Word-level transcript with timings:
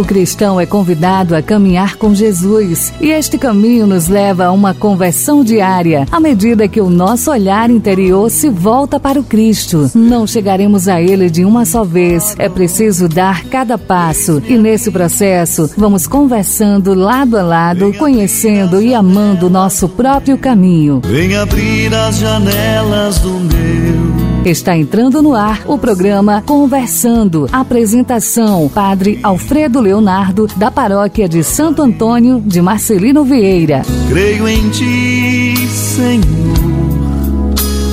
O 0.00 0.04
cristão 0.04 0.58
é 0.58 0.64
convidado 0.64 1.36
a 1.36 1.42
caminhar 1.42 1.96
com 1.96 2.14
Jesus 2.14 2.90
e 3.02 3.10
este 3.10 3.36
caminho 3.36 3.86
nos 3.86 4.08
leva 4.08 4.46
a 4.46 4.50
uma 4.50 4.72
conversão 4.72 5.44
diária 5.44 6.06
à 6.10 6.18
medida 6.18 6.66
que 6.66 6.80
o 6.80 6.88
nosso 6.88 7.30
olhar 7.30 7.68
interior 7.68 8.30
se 8.30 8.48
volta 8.48 8.98
para 8.98 9.20
o 9.20 9.22
Cristo. 9.22 9.90
Não 9.94 10.26
chegaremos 10.26 10.88
a 10.88 11.02
Ele 11.02 11.28
de 11.28 11.44
uma 11.44 11.66
só 11.66 11.84
vez, 11.84 12.34
é 12.38 12.48
preciso 12.48 13.08
dar 13.08 13.44
cada 13.44 13.76
passo 13.76 14.42
e 14.48 14.56
nesse 14.56 14.90
processo 14.90 15.70
vamos 15.76 16.06
conversando 16.06 16.94
lado 16.94 17.36
a 17.36 17.42
lado, 17.42 17.92
conhecendo 17.98 18.80
e 18.80 18.94
amando 18.94 19.48
o 19.48 19.50
nosso 19.50 19.86
próprio 19.86 20.38
caminho. 20.38 21.02
Vem 21.04 21.36
abrir 21.36 21.94
as 21.94 22.16
janelas 22.16 23.18
do 23.18 23.32
meu 23.32 24.19
Está 24.44 24.74
entrando 24.74 25.20
no 25.20 25.34
ar 25.34 25.64
o 25.66 25.76
programa 25.76 26.40
Conversando. 26.40 27.46
Apresentação: 27.52 28.70
Padre 28.70 29.20
Alfredo 29.22 29.80
Leonardo, 29.80 30.48
da 30.56 30.70
Paróquia 30.70 31.28
de 31.28 31.44
Santo 31.44 31.82
Antônio 31.82 32.40
de 32.40 32.62
Marcelino 32.62 33.22
Vieira. 33.22 33.82
Creio 34.08 34.48
em 34.48 34.70
Ti, 34.70 35.68
Senhor, 35.68 36.24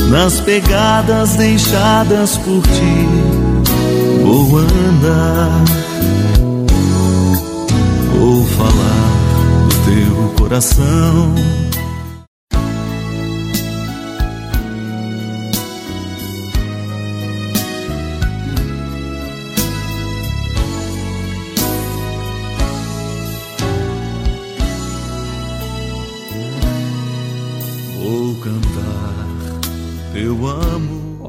nas 0.09 0.39
pegadas 0.39 1.35
deixadas 1.35 2.37
por 2.37 2.61
Ti. 2.61 3.07
Vou 4.23 4.57
andar, 4.57 5.65
vou 8.17 8.45
falar 8.45 9.67
do 9.67 9.75
Teu 9.83 10.33
coração 10.39 11.66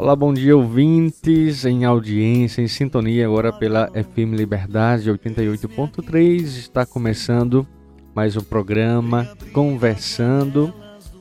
Olá, 0.08 0.16
bom 0.16 0.32
dia 0.32 0.56
ouvintes 0.56 1.66
em 1.66 1.84
audiência, 1.84 2.62
em 2.62 2.66
sintonia 2.66 3.26
agora 3.26 3.52
pela 3.52 3.88
FM 3.88 4.32
Liberdade 4.38 5.10
88.3. 5.10 6.44
Está 6.44 6.86
começando 6.86 7.66
mais 8.14 8.34
um 8.34 8.40
programa 8.40 9.28
Conversando. 9.52 10.72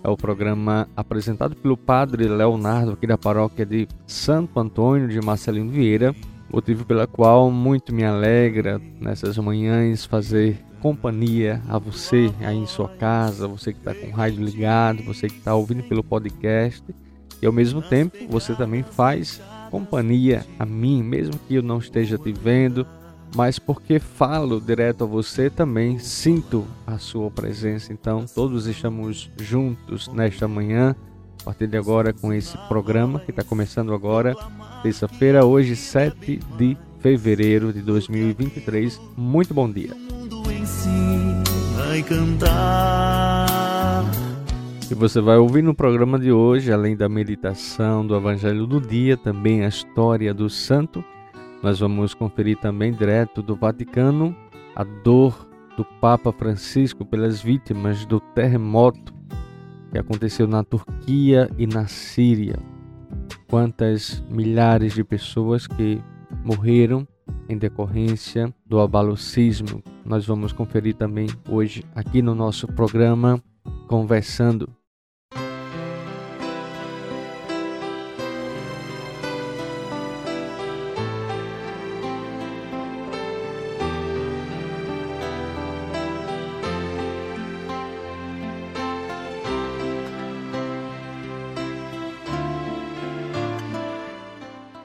É 0.02 0.08
o 0.08 0.16
programa 0.16 0.88
apresentado 0.96 1.54
pelo 1.54 1.76
Padre 1.76 2.30
Leonardo 2.30 2.94
aqui 2.94 3.06
da 3.06 3.18
paróquia 3.18 3.66
de 3.66 3.90
Santo 4.06 4.58
Antônio 4.58 5.10
de 5.10 5.20
Marcelino 5.20 5.70
Vieira, 5.70 6.16
motivo 6.50 6.86
pela 6.86 7.06
qual 7.06 7.52
muito 7.52 7.94
me 7.94 8.06
alegra 8.06 8.80
nessas 9.02 9.38
manhãs 9.38 10.06
fazer 10.06 10.64
companhia 10.80 11.62
a 11.68 11.78
você 11.78 12.32
aí 12.40 12.56
em 12.56 12.66
sua 12.66 12.88
casa, 12.88 13.50
você 13.50 13.74
que 13.74 13.80
está 13.80 13.94
com 13.94 14.08
o 14.08 14.12
rádio 14.12 14.42
ligado, 14.46 15.04
você 15.04 15.28
que 15.28 15.40
está 15.40 15.54
ouvindo 15.54 15.84
pelo 15.84 16.02
podcast 16.02 16.86
e 17.42 17.46
ao 17.46 17.54
mesmo 17.54 17.82
tempo, 17.82 18.18
você 18.30 18.54
também 18.54 18.84
faz 18.84 19.42
companhia 19.70 20.46
a 20.58 20.66
mim, 20.66 21.04
mesmo 21.04 21.38
que 21.48 21.56
eu 21.56 21.62
não 21.62 21.78
esteja 21.78 22.18
te 22.18 22.32
vendo, 22.32 22.86
mas 23.36 23.60
porque 23.60 24.00
falo 24.00 24.62
direto 24.62 25.04
a 25.04 25.08
você 25.08 25.50
também 25.50 26.00
sinto 26.00 26.66
a 26.86 26.98
sua 26.98 27.30
presença. 27.30 27.92
Então, 27.92 28.26
todos 28.34 28.66
estamos 28.66 29.30
juntos 29.40 30.08
nesta 30.08 30.48
manhã, 30.48 30.96
a 31.42 31.44
partir 31.46 31.68
de 31.68 31.78
agora, 31.78 32.14
com 32.14 32.34
esse 32.34 32.58
programa 32.68 33.20
que 33.20 33.32
está 33.32 33.44
começando 33.44 33.94
agora, 33.94 34.36
terça-feira, 34.82 35.46
hoje, 35.46 35.76
7 35.76 36.40
de 36.58 36.78
fevereiro 37.00 37.72
de 37.72 37.82
2023. 37.82 39.00
Muito 39.16 39.54
bom 39.54 39.70
dia. 39.70 39.92
Vai 41.76 42.02
cantar 42.04 43.57
e 44.90 44.94
você 44.94 45.20
vai 45.20 45.38
ouvir 45.38 45.62
no 45.62 45.76
programa 45.76 46.18
de 46.18 46.32
hoje, 46.32 46.72
além 46.72 46.96
da 46.96 47.10
meditação 47.10 48.06
do 48.08 48.16
Evangelho 48.16 48.66
do 48.66 48.80
dia, 48.80 49.18
também 49.18 49.66
a 49.66 49.68
história 49.68 50.34
do 50.34 50.50
santo. 50.50 51.04
Nós 51.62 51.80
vamos 51.80 52.14
conferir 52.14 52.58
também 52.58 52.94
direto 52.94 53.42
do 53.42 53.56
Vaticano 53.56 54.36
a 54.76 54.84
dor 54.84 55.50
do 55.76 55.84
Papa 56.00 56.32
Francisco 56.32 57.04
pelas 57.06 57.42
vítimas 57.42 58.06
do 58.06 58.20
terremoto 58.20 59.14
que 59.92 59.98
aconteceu 59.98 60.48
na 60.48 60.64
Turquia 60.64 61.50
e 61.58 61.68
na 61.68 61.88
Síria. 61.88 62.58
Quantas 63.50 64.24
milhares 64.30 64.94
de 64.94 65.04
pessoas 65.04 65.68
que 65.68 66.02
morreram 66.44 67.06
em 67.50 67.58
decorrência 67.58 68.54
do 68.66 68.80
abalo 68.80 69.18
sísmico. 69.18 69.82
Nós 70.06 70.26
vamos 70.26 70.54
conferir 70.54 70.96
também 70.96 71.28
hoje 71.50 71.84
aqui 71.94 72.22
no 72.22 72.34
nosso 72.34 72.68
programa 72.68 73.42
conversando 73.88 74.70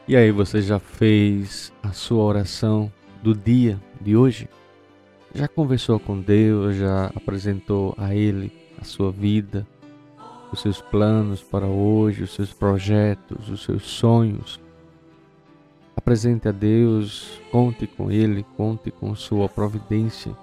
E 0.09 0.17
aí, 0.17 0.33
você 0.33 0.61
já 0.61 0.81
fez 0.81 1.73
a 1.81 1.93
sua 1.93 2.25
oração 2.25 2.93
do 3.23 3.33
dia 3.37 3.81
de 4.01 4.17
hoje? 4.17 4.49
Já 5.33 5.47
conversou 5.47 6.01
com 6.01 6.21
Deus? 6.21 6.75
Já 6.75 7.07
apresentou 7.15 7.95
a 7.97 8.13
Ele 8.13 8.53
a 8.81 8.85
sua 8.85 9.13
vida, 9.13 9.65
os 10.51 10.61
seus 10.61 10.83
planos 10.83 11.41
para 11.41 11.67
hoje, 11.67 12.25
os 12.25 12.35
seus 12.35 12.53
projetos, 12.53 13.49
os 13.49 13.63
seus 13.63 13.85
sonhos? 13.85 14.61
Apresente 15.95 16.49
a 16.49 16.53
Deus, 16.53 17.41
conte 17.53 17.87
com 17.87 18.11
Ele, 18.11 18.45
conte 18.57 18.91
com 18.91 19.15
Sua 19.15 19.49
providência. 19.49 20.37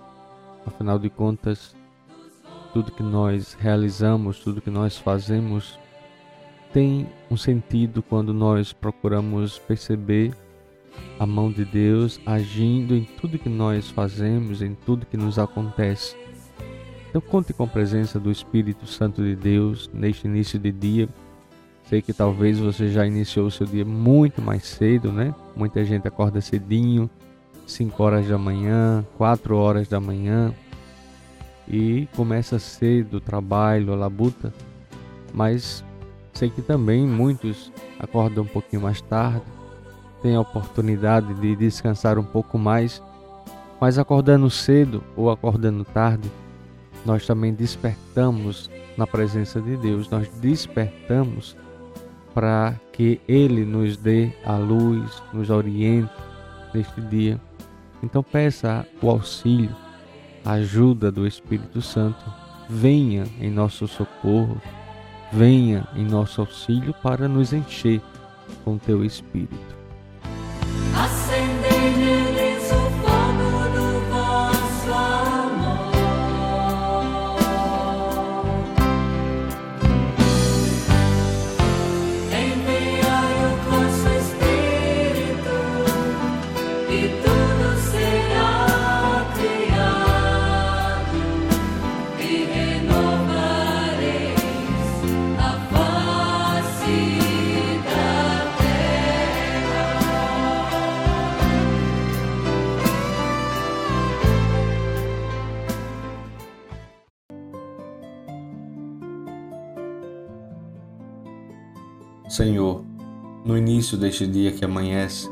Afinal 0.66 0.98
de 0.98 1.10
contas, 1.10 1.76
tudo 2.72 2.94
que 2.94 3.04
nós 3.04 3.58
realizamos, 3.60 4.40
tudo 4.40 4.62
que 4.62 4.70
nós 4.70 4.98
fazemos, 4.98 5.78
tem 6.74 7.08
um 7.30 7.38
sentido 7.38 8.02
quando 8.02 8.34
nós 8.34 8.74
procuramos 8.74 9.58
perceber 9.60 10.34
a 11.20 11.26
mão 11.26 11.52
de 11.52 11.66
Deus 11.66 12.20
agindo 12.26 12.96
em 12.96 13.04
tudo 13.04 13.40
que 13.40 13.50
nós 13.50 13.90
fazemos, 13.90 14.62
em 14.62 14.74
tudo 14.74 15.06
que 15.06 15.18
nos 15.18 15.38
acontece. 15.38 16.16
Então 17.10 17.22
conte 17.22 17.54
com 17.54 17.64
a 17.64 17.68
presença 17.68 18.20
do 18.20 18.32
Espírito 18.32 18.86
Santo 18.86 19.24
de 19.24 19.36
Deus 19.36 19.90
neste 19.94 20.28
início 20.28 20.60
de 20.60 20.72
dia. 20.72 21.10
Sei 21.86 22.02
que 22.02 22.14
talvez 22.14 22.60
você 22.60 22.90
já 22.90 23.06
iniciou 23.06 23.48
o 23.48 23.52
seu 23.52 23.66
dia 23.66 23.84
muito 23.84 24.42
mais 24.42 24.64
cedo, 24.64 25.12
né? 25.12 25.34
Muita 25.56 25.84
gente 25.84 26.08
acorda 26.08 26.40
cedinho, 26.40 27.10
5 27.66 28.04
horas 28.04 28.28
da 28.28 28.38
manhã, 28.38 29.04
4 29.18 29.56
horas 29.58 29.88
da 29.88 30.00
manhã 30.00 30.54
e 31.68 32.08
começa 32.16 32.60
cedo 32.60 33.18
o 33.18 33.22
trabalho, 33.22 33.92
a 33.92 33.96
labuta, 33.96 34.54
mas 35.34 35.84
Sei 36.40 36.50
que 36.50 36.62
também 36.62 37.06
muitos 37.06 37.70
acordam 38.00 38.46
um 38.46 38.48
pouquinho 38.48 38.84
mais 38.84 39.02
tarde, 39.02 39.44
têm 40.22 40.38
a 40.38 40.40
oportunidade 40.40 41.34
de 41.34 41.54
descansar 41.54 42.18
um 42.18 42.24
pouco 42.24 42.58
mais, 42.58 43.04
mas 43.78 44.00
acordando 44.00 44.50
cedo 44.50 45.04
ou 45.18 45.30
acordando 45.30 45.84
tarde, 45.84 46.32
nós 47.06 47.26
também 47.26 47.54
despertamos 47.54 48.72
na 48.96 49.06
presença 49.06 49.60
de 49.60 49.76
Deus, 49.76 50.10
nós 50.10 50.30
despertamos 50.36 51.58
para 52.34 52.74
que 52.94 53.20
Ele 53.28 53.66
nos 53.66 53.98
dê 53.98 54.32
a 54.46 54.56
luz, 54.56 55.22
nos 55.34 55.50
oriente 55.50 56.14
neste 56.74 57.02
dia. 57.02 57.38
Então 58.02 58.24
peça 58.24 58.88
o 59.02 59.10
auxílio, 59.10 59.76
a 60.46 60.54
ajuda 60.54 61.12
do 61.12 61.28
Espírito 61.28 61.82
Santo, 61.82 62.24
venha 62.70 63.26
em 63.42 63.52
nosso 63.52 63.90
socorro, 63.90 64.56
venha 65.32 65.88
em 65.96 66.06
nosso 66.06 66.42
auxílio 66.42 66.94
para 67.02 67.28
nos 67.28 67.54
encher 67.54 68.02
com 68.64 68.78
teu 68.78 69.04
Espírito. 69.04 69.80
Senhor, 112.40 112.86
no 113.44 113.58
início 113.58 113.98
deste 113.98 114.26
dia 114.26 114.54
que 114.54 114.64
amanhece, 114.64 115.30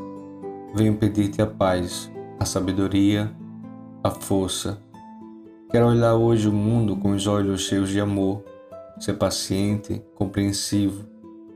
venho 0.74 0.94
pedir-te 0.94 1.40
a 1.40 1.46
paz, 1.46 2.12
a 2.38 2.44
sabedoria, 2.44 3.32
a 4.04 4.10
força. 4.10 4.78
Quero 5.70 5.86
olhar 5.86 6.16
hoje 6.16 6.46
o 6.50 6.52
mundo 6.52 6.96
com 6.96 7.12
os 7.12 7.26
olhos 7.26 7.62
cheios 7.62 7.88
de 7.88 7.98
amor, 7.98 8.44
ser 9.00 9.14
paciente, 9.14 10.02
compreensivo, 10.14 11.06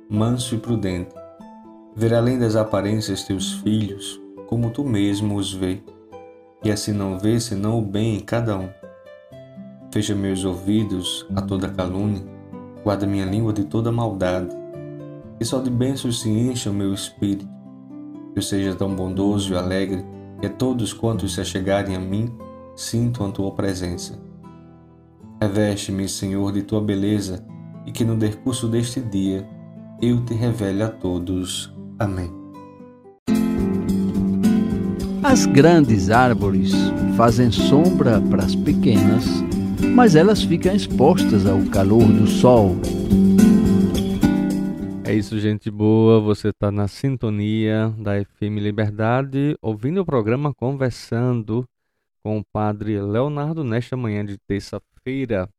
manso 0.09 0.55
e 0.55 0.59
prudente. 0.59 1.15
Ver 1.95 2.15
além 2.15 2.39
das 2.39 2.57
aparências 2.57 3.25
teus 3.25 3.53
filhos, 3.53 4.19
como 4.47 4.71
tu 4.71 4.83
mesmo 4.83 5.37
os 5.37 5.53
vê, 5.53 5.83
e 6.65 6.71
assim 6.71 6.95
não 6.95 7.19
ver 7.19 7.43
senão 7.43 7.79
o 7.79 7.83
bem 7.83 8.17
em 8.17 8.21
cada 8.21 8.57
um. 8.57 8.71
Fecha 9.93 10.15
meus 10.15 10.47
ouvidos 10.47 11.27
a 11.37 11.43
toda 11.43 11.69
calúnia, 11.69 12.25
guarda 12.83 13.07
minha 13.07 13.27
língua 13.27 13.53
de 13.53 13.65
toda 13.65 13.93
maldade, 13.93 14.62
que 15.43 15.49
só 15.49 15.61
de 15.61 15.71
bênçãos 15.71 16.21
se 16.21 16.31
encha 16.31 16.71
o 16.71 16.73
meu 16.73 16.95
espírito. 16.95 17.45
Que 18.33 18.39
eu 18.39 18.43
seja 18.43 18.77
tão 18.77 18.95
bondoso 18.95 19.53
e 19.53 19.57
alegre 19.57 20.05
que 20.41 20.49
todos 20.49 20.93
quantos 20.93 21.35
se 21.35 21.41
achegarem 21.41 21.97
a 21.97 21.99
mim 21.99 22.33
sintam 22.77 23.27
a 23.27 23.33
tua 23.33 23.51
presença. 23.51 24.23
Reveste-me, 25.41 26.09
Senhor, 26.09 26.53
de 26.53 26.63
tua 26.63 26.81
beleza 26.81 27.45
e 27.85 27.91
que 27.91 28.05
no 28.05 28.17
decurso 28.17 28.69
deste 28.69 29.01
dia 29.01 29.45
eu 30.01 30.25
te 30.25 30.33
revele 30.33 30.85
a 30.85 30.89
todos. 30.89 31.75
Amém. 31.99 32.31
As 35.25 35.45
grandes 35.45 36.09
árvores 36.09 36.71
fazem 37.17 37.51
sombra 37.51 38.21
para 38.21 38.45
as 38.45 38.55
pequenas, 38.55 39.25
mas 39.93 40.15
elas 40.15 40.45
ficam 40.45 40.73
expostas 40.73 41.47
ao 41.47 41.61
calor 41.63 42.05
do 42.05 42.29
sol. 42.29 42.77
É 45.13 45.15
isso, 45.15 45.39
gente 45.39 45.71
boa. 45.71 46.19
Você 46.21 46.49
está 46.49 46.73
na 46.73 46.89
sintonia 46.89 47.91
da 47.99 48.13
FM 48.25 48.57
Liberdade, 48.63 49.55
ouvindo 49.61 50.01
o 50.01 50.07
programa 50.07 50.55
Conversando 50.55 51.69
com 52.23 52.39
o 52.39 52.45
Padre 52.51 52.99
Leonardo 52.99 53.63
nesta 53.63 53.95
manhã 53.95 54.25
de 54.25 54.39
terça-feira. 54.39 55.51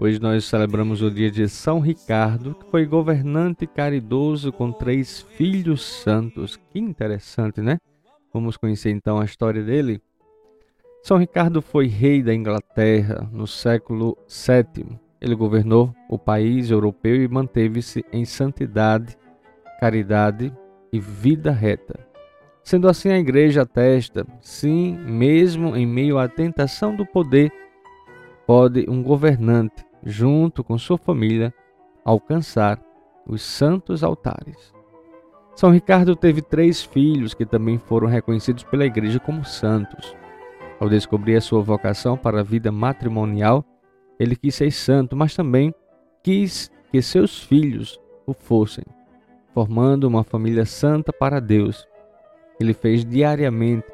Hoje 0.00 0.20
nós 0.22 0.44
celebramos 0.44 1.02
o 1.02 1.10
dia 1.10 1.28
de 1.28 1.48
São 1.48 1.80
Ricardo, 1.80 2.54
que 2.54 2.70
foi 2.70 2.86
governante 2.86 3.66
caridoso 3.66 4.52
com 4.52 4.70
três 4.70 5.22
filhos 5.22 5.82
santos. 5.82 6.56
Que 6.70 6.78
interessante, 6.78 7.60
né? 7.60 7.78
Vamos 8.32 8.56
conhecer 8.56 8.90
então 8.90 9.18
a 9.18 9.24
história 9.24 9.60
dele. 9.60 10.00
São 11.02 11.16
Ricardo 11.16 11.60
foi 11.60 11.88
rei 11.88 12.22
da 12.22 12.32
Inglaterra 12.32 13.28
no 13.32 13.44
século 13.44 14.16
VII. 14.28 14.86
Ele 15.20 15.34
governou 15.34 15.92
o 16.08 16.16
país 16.16 16.70
europeu 16.70 17.20
e 17.20 17.26
manteve-se 17.26 18.04
em 18.12 18.24
santidade, 18.24 19.18
caridade 19.80 20.56
e 20.92 21.00
vida 21.00 21.50
reta. 21.50 21.98
Sendo 22.62 22.88
assim, 22.88 23.08
a 23.08 23.18
igreja 23.18 23.62
atesta, 23.62 24.24
sim, 24.40 24.96
mesmo 24.96 25.74
em 25.74 25.84
meio 25.84 26.18
à 26.18 26.28
tentação 26.28 26.94
do 26.94 27.04
poder, 27.04 27.50
pode 28.46 28.86
um 28.88 29.02
governante 29.02 29.87
junto 30.04 30.62
com 30.62 30.78
sua 30.78 30.98
família, 30.98 31.52
alcançar 32.04 32.80
os 33.26 33.42
santos 33.42 34.02
altares. 34.02 34.72
São 35.54 35.70
Ricardo 35.70 36.14
teve 36.14 36.40
três 36.40 36.82
filhos 36.82 37.34
que 37.34 37.44
também 37.44 37.78
foram 37.78 38.06
reconhecidos 38.06 38.62
pela 38.62 38.86
igreja 38.86 39.18
como 39.18 39.44
santos. 39.44 40.16
Ao 40.78 40.88
descobrir 40.88 41.36
a 41.36 41.40
sua 41.40 41.60
vocação 41.60 42.16
para 42.16 42.40
a 42.40 42.44
vida 42.44 42.70
matrimonial, 42.70 43.64
ele 44.18 44.36
quis 44.36 44.54
ser 44.54 44.70
santo, 44.70 45.16
mas 45.16 45.34
também 45.34 45.74
quis 46.22 46.70
que 46.90 47.02
seus 47.02 47.42
filhos 47.42 48.00
o 48.26 48.32
fossem, 48.32 48.84
formando 49.52 50.04
uma 50.04 50.22
família 50.22 50.64
santa 50.64 51.12
para 51.12 51.40
Deus. 51.40 51.86
Ele 52.60 52.72
fez 52.72 53.04
diariamente 53.04 53.86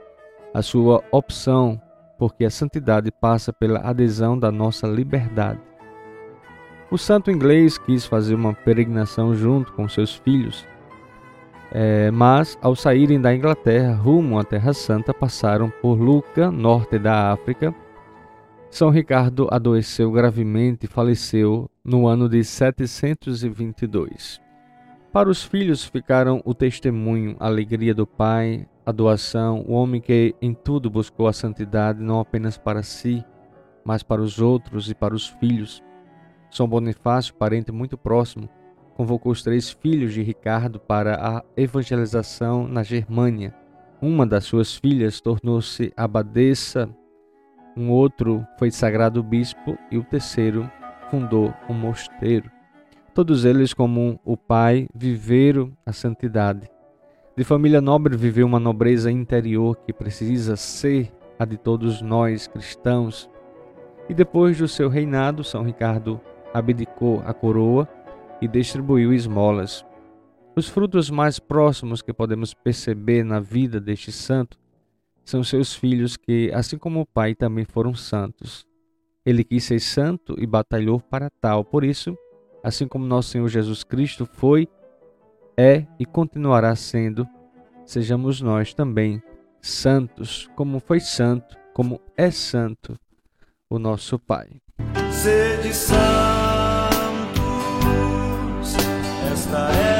a 0.52 0.62
sua 0.62 1.02
opção, 1.10 1.80
porque 2.18 2.44
a 2.44 2.50
santidade 2.50 3.10
passa 3.10 3.52
pela 3.52 3.80
adesão 3.80 4.38
da 4.38 4.52
nossa 4.52 4.86
liberdade. 4.86 5.60
O 6.94 6.96
santo 6.96 7.28
inglês 7.28 7.76
quis 7.76 8.06
fazer 8.06 8.36
uma 8.36 8.54
peregrinação 8.54 9.34
junto 9.34 9.72
com 9.72 9.88
seus 9.88 10.14
filhos, 10.14 10.64
é, 11.72 12.08
mas 12.12 12.56
ao 12.62 12.76
saírem 12.76 13.20
da 13.20 13.34
Inglaterra 13.34 13.96
rumo 13.96 14.38
à 14.38 14.44
Terra 14.44 14.72
Santa, 14.72 15.12
passaram 15.12 15.72
por 15.82 16.00
Luca, 16.00 16.52
norte 16.52 16.96
da 16.96 17.32
África. 17.32 17.74
São 18.70 18.90
Ricardo 18.90 19.48
adoeceu 19.50 20.12
gravemente 20.12 20.86
e 20.86 20.88
faleceu 20.88 21.68
no 21.84 22.06
ano 22.06 22.28
de 22.28 22.44
722. 22.44 24.40
Para 25.12 25.28
os 25.28 25.42
filhos 25.42 25.84
ficaram 25.84 26.40
o 26.44 26.54
testemunho, 26.54 27.34
a 27.40 27.46
alegria 27.46 27.92
do 27.92 28.06
pai, 28.06 28.68
a 28.86 28.92
doação, 28.92 29.64
o 29.66 29.72
homem 29.72 30.00
que 30.00 30.32
em 30.40 30.54
tudo 30.54 30.88
buscou 30.88 31.26
a 31.26 31.32
santidade, 31.32 32.00
não 32.00 32.20
apenas 32.20 32.56
para 32.56 32.84
si, 32.84 33.24
mas 33.84 34.04
para 34.04 34.22
os 34.22 34.40
outros 34.40 34.88
e 34.88 34.94
para 34.94 35.12
os 35.12 35.26
filhos. 35.26 35.82
São 36.54 36.68
Bonifácio, 36.68 37.34
parente 37.34 37.72
muito 37.72 37.98
próximo, 37.98 38.48
convocou 38.96 39.32
os 39.32 39.42
três 39.42 39.72
filhos 39.72 40.14
de 40.14 40.22
Ricardo 40.22 40.78
para 40.78 41.16
a 41.16 41.42
evangelização 41.56 42.68
na 42.68 42.84
Germânia. 42.84 43.52
Uma 44.00 44.24
das 44.24 44.44
suas 44.44 44.76
filhas 44.76 45.20
tornou-se 45.20 45.92
abadesa, 45.96 46.88
um 47.76 47.90
outro 47.90 48.46
foi 48.56 48.70
sagrado 48.70 49.20
bispo 49.20 49.76
e 49.90 49.98
o 49.98 50.04
terceiro 50.04 50.70
fundou 51.10 51.52
um 51.68 51.74
mosteiro. 51.74 52.48
Todos 53.12 53.44
eles, 53.44 53.74
como 53.74 54.20
o 54.24 54.36
pai, 54.36 54.86
viveram 54.94 55.72
a 55.84 55.92
santidade. 55.92 56.70
De 57.36 57.42
família 57.42 57.80
nobre 57.80 58.16
viveu 58.16 58.46
uma 58.46 58.60
nobreza 58.60 59.10
interior 59.10 59.76
que 59.84 59.92
precisa 59.92 60.54
ser 60.54 61.12
a 61.36 61.44
de 61.44 61.56
todos 61.56 62.00
nós 62.00 62.46
cristãos. 62.46 63.28
E 64.08 64.14
depois 64.14 64.56
do 64.56 64.68
seu 64.68 64.88
reinado, 64.88 65.42
São 65.42 65.64
Ricardo 65.64 66.20
abdicou 66.54 67.20
a 67.26 67.34
coroa 67.34 67.88
e 68.40 68.46
distribuiu 68.46 69.12
esmolas. 69.12 69.84
Os 70.56 70.68
frutos 70.68 71.10
mais 71.10 71.40
próximos 71.40 72.00
que 72.00 72.12
podemos 72.12 72.54
perceber 72.54 73.24
na 73.24 73.40
vida 73.40 73.80
deste 73.80 74.12
santo 74.12 74.56
são 75.24 75.42
seus 75.42 75.74
filhos 75.74 76.16
que, 76.16 76.50
assim 76.54 76.78
como 76.78 77.00
o 77.00 77.06
pai, 77.06 77.34
também 77.34 77.64
foram 77.64 77.92
santos. 77.94 78.64
Ele 79.26 79.42
quis 79.42 79.64
ser 79.64 79.80
santo 79.80 80.36
e 80.38 80.46
batalhou 80.46 81.00
para 81.00 81.28
tal. 81.40 81.64
Por 81.64 81.82
isso, 81.82 82.16
assim 82.62 82.86
como 82.86 83.04
nosso 83.04 83.30
Senhor 83.30 83.48
Jesus 83.48 83.82
Cristo 83.82 84.26
foi, 84.26 84.68
é 85.56 85.86
e 85.98 86.04
continuará 86.04 86.76
sendo, 86.76 87.26
sejamos 87.84 88.40
nós 88.40 88.74
também 88.74 89.22
santos, 89.60 90.48
como 90.54 90.78
foi 90.78 91.00
santo, 91.00 91.56
como 91.72 92.00
é 92.16 92.30
santo 92.30 92.96
o 93.68 93.78
nosso 93.78 94.18
Pai. 94.18 94.60
Sede 95.10 95.72
santo 95.72 96.33
esta 99.54 99.70
é 99.70 99.93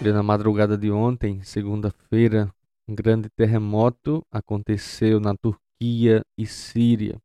na 0.00 0.22
madrugada 0.22 0.78
de 0.78 0.90
ontem, 0.90 1.42
segunda-feira, 1.42 2.50
um 2.86 2.94
grande 2.94 3.28
terremoto 3.28 4.24
aconteceu 4.30 5.20
na 5.20 5.34
Turquia 5.36 6.22
e 6.36 6.46
Síria, 6.46 7.20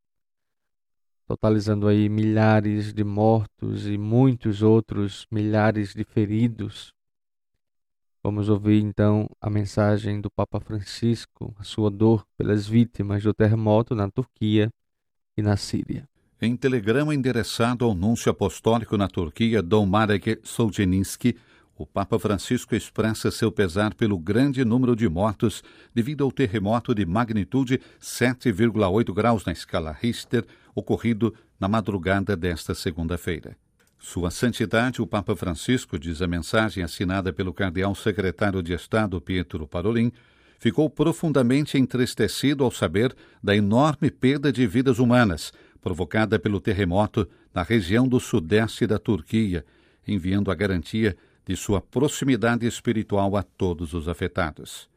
totalizando 1.26 1.86
aí 1.86 2.08
milhares 2.08 2.92
de 2.92 3.04
mortos 3.04 3.86
e 3.86 3.96
muitos 3.96 4.60
outros 4.60 5.24
milhares 5.30 5.94
de 5.94 6.04
feridos. 6.04 6.92
Vamos 8.22 8.48
ouvir 8.48 8.82
então 8.82 9.28
a 9.40 9.48
mensagem 9.48 10.20
do 10.20 10.30
Papa 10.30 10.58
Francisco, 10.58 11.54
a 11.58 11.62
sua 11.62 11.90
dor 11.90 12.26
pelas 12.36 12.66
vítimas 12.66 13.22
do 13.22 13.32
terremoto 13.32 13.94
na 13.94 14.10
Turquia 14.10 14.68
e 15.36 15.42
na 15.42 15.56
Síria. 15.56 16.08
Em 16.42 16.56
telegrama 16.56 17.14
endereçado 17.14 17.84
ao 17.84 17.94
núncio 17.94 18.30
apostólico 18.30 18.96
na 18.96 19.08
Turquia, 19.08 19.62
Dom 19.62 19.86
Marek 19.86 20.40
Solzhenitsky, 20.42 21.36
o 21.76 21.84
Papa 21.84 22.18
Francisco 22.18 22.74
expressa 22.74 23.30
seu 23.30 23.50
pesar 23.50 23.94
pelo 23.94 24.18
grande 24.18 24.64
número 24.64 24.94
de 24.94 25.08
mortos 25.08 25.62
devido 25.92 26.22
ao 26.22 26.30
terremoto 26.30 26.94
de 26.94 27.04
magnitude 27.04 27.80
7,8 28.00 29.12
graus 29.12 29.44
na 29.44 29.52
escala 29.52 29.92
Richter 29.92 30.44
ocorrido 30.74 31.34
na 31.58 31.68
madrugada 31.68 32.36
desta 32.36 32.74
segunda-feira. 32.74 33.56
Sua 33.98 34.30
Santidade, 34.30 35.00
o 35.00 35.06
Papa 35.06 35.34
Francisco, 35.34 35.98
diz 35.98 36.20
a 36.20 36.26
mensagem 36.26 36.84
assinada 36.84 37.32
pelo 37.32 37.54
cardeal 37.54 37.94
secretário 37.94 38.62
de 38.62 38.72
Estado 38.72 39.20
Pietro 39.20 39.66
Parolin, 39.66 40.12
ficou 40.58 40.88
profundamente 40.88 41.78
entristecido 41.78 42.64
ao 42.64 42.70
saber 42.70 43.14
da 43.42 43.56
enorme 43.56 44.10
perda 44.10 44.52
de 44.52 44.66
vidas 44.66 44.98
humanas 44.98 45.52
provocada 45.80 46.38
pelo 46.38 46.60
terremoto 46.60 47.28
na 47.52 47.62
região 47.62 48.08
do 48.08 48.18
sudeste 48.18 48.86
da 48.86 48.98
Turquia, 48.98 49.64
enviando 50.06 50.50
a 50.50 50.54
garantia 50.54 51.16
de 51.46 51.56
sua 51.56 51.80
proximidade 51.80 52.66
espiritual 52.66 53.36
a 53.36 53.42
todos 53.42 53.92
os 53.94 54.08
afetados. 54.08 54.88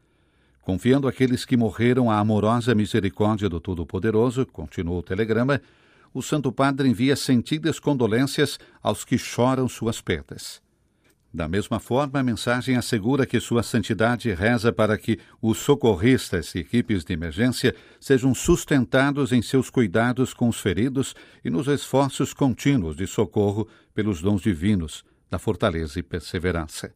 Confiando 0.62 1.08
aqueles 1.08 1.44
que 1.44 1.56
morreram 1.56 2.10
à 2.10 2.18
amorosa 2.18 2.74
misericórdia 2.74 3.48
do 3.48 3.58
Todo-Poderoso, 3.58 4.44
continuou 4.46 4.98
o 4.98 5.02
telegrama, 5.02 5.60
o 6.12 6.22
Santo 6.22 6.52
Padre 6.52 6.88
envia 6.88 7.16
sentidas 7.16 7.78
condolências 7.78 8.58
aos 8.82 9.04
que 9.04 9.16
choram 9.16 9.68
suas 9.68 10.00
perdas. 10.00 10.60
Da 11.32 11.46
mesma 11.46 11.78
forma, 11.78 12.18
a 12.18 12.22
mensagem 12.22 12.76
assegura 12.76 13.26
que 13.26 13.38
Sua 13.38 13.62
Santidade 13.62 14.32
reza 14.32 14.72
para 14.72 14.96
que 14.96 15.18
os 15.42 15.58
socorristas 15.58 16.54
e 16.54 16.60
equipes 16.60 17.04
de 17.04 17.12
emergência 17.12 17.74
sejam 18.00 18.34
sustentados 18.34 19.30
em 19.30 19.42
seus 19.42 19.68
cuidados 19.68 20.32
com 20.32 20.48
os 20.48 20.58
feridos 20.58 21.14
e 21.44 21.50
nos 21.50 21.68
esforços 21.68 22.32
contínuos 22.32 22.96
de 22.96 23.06
socorro 23.06 23.68
pelos 23.94 24.22
dons 24.22 24.40
divinos, 24.40 25.04
da 25.30 25.38
fortaleza 25.38 25.98
e 25.98 26.02
perseverança. 26.02 26.92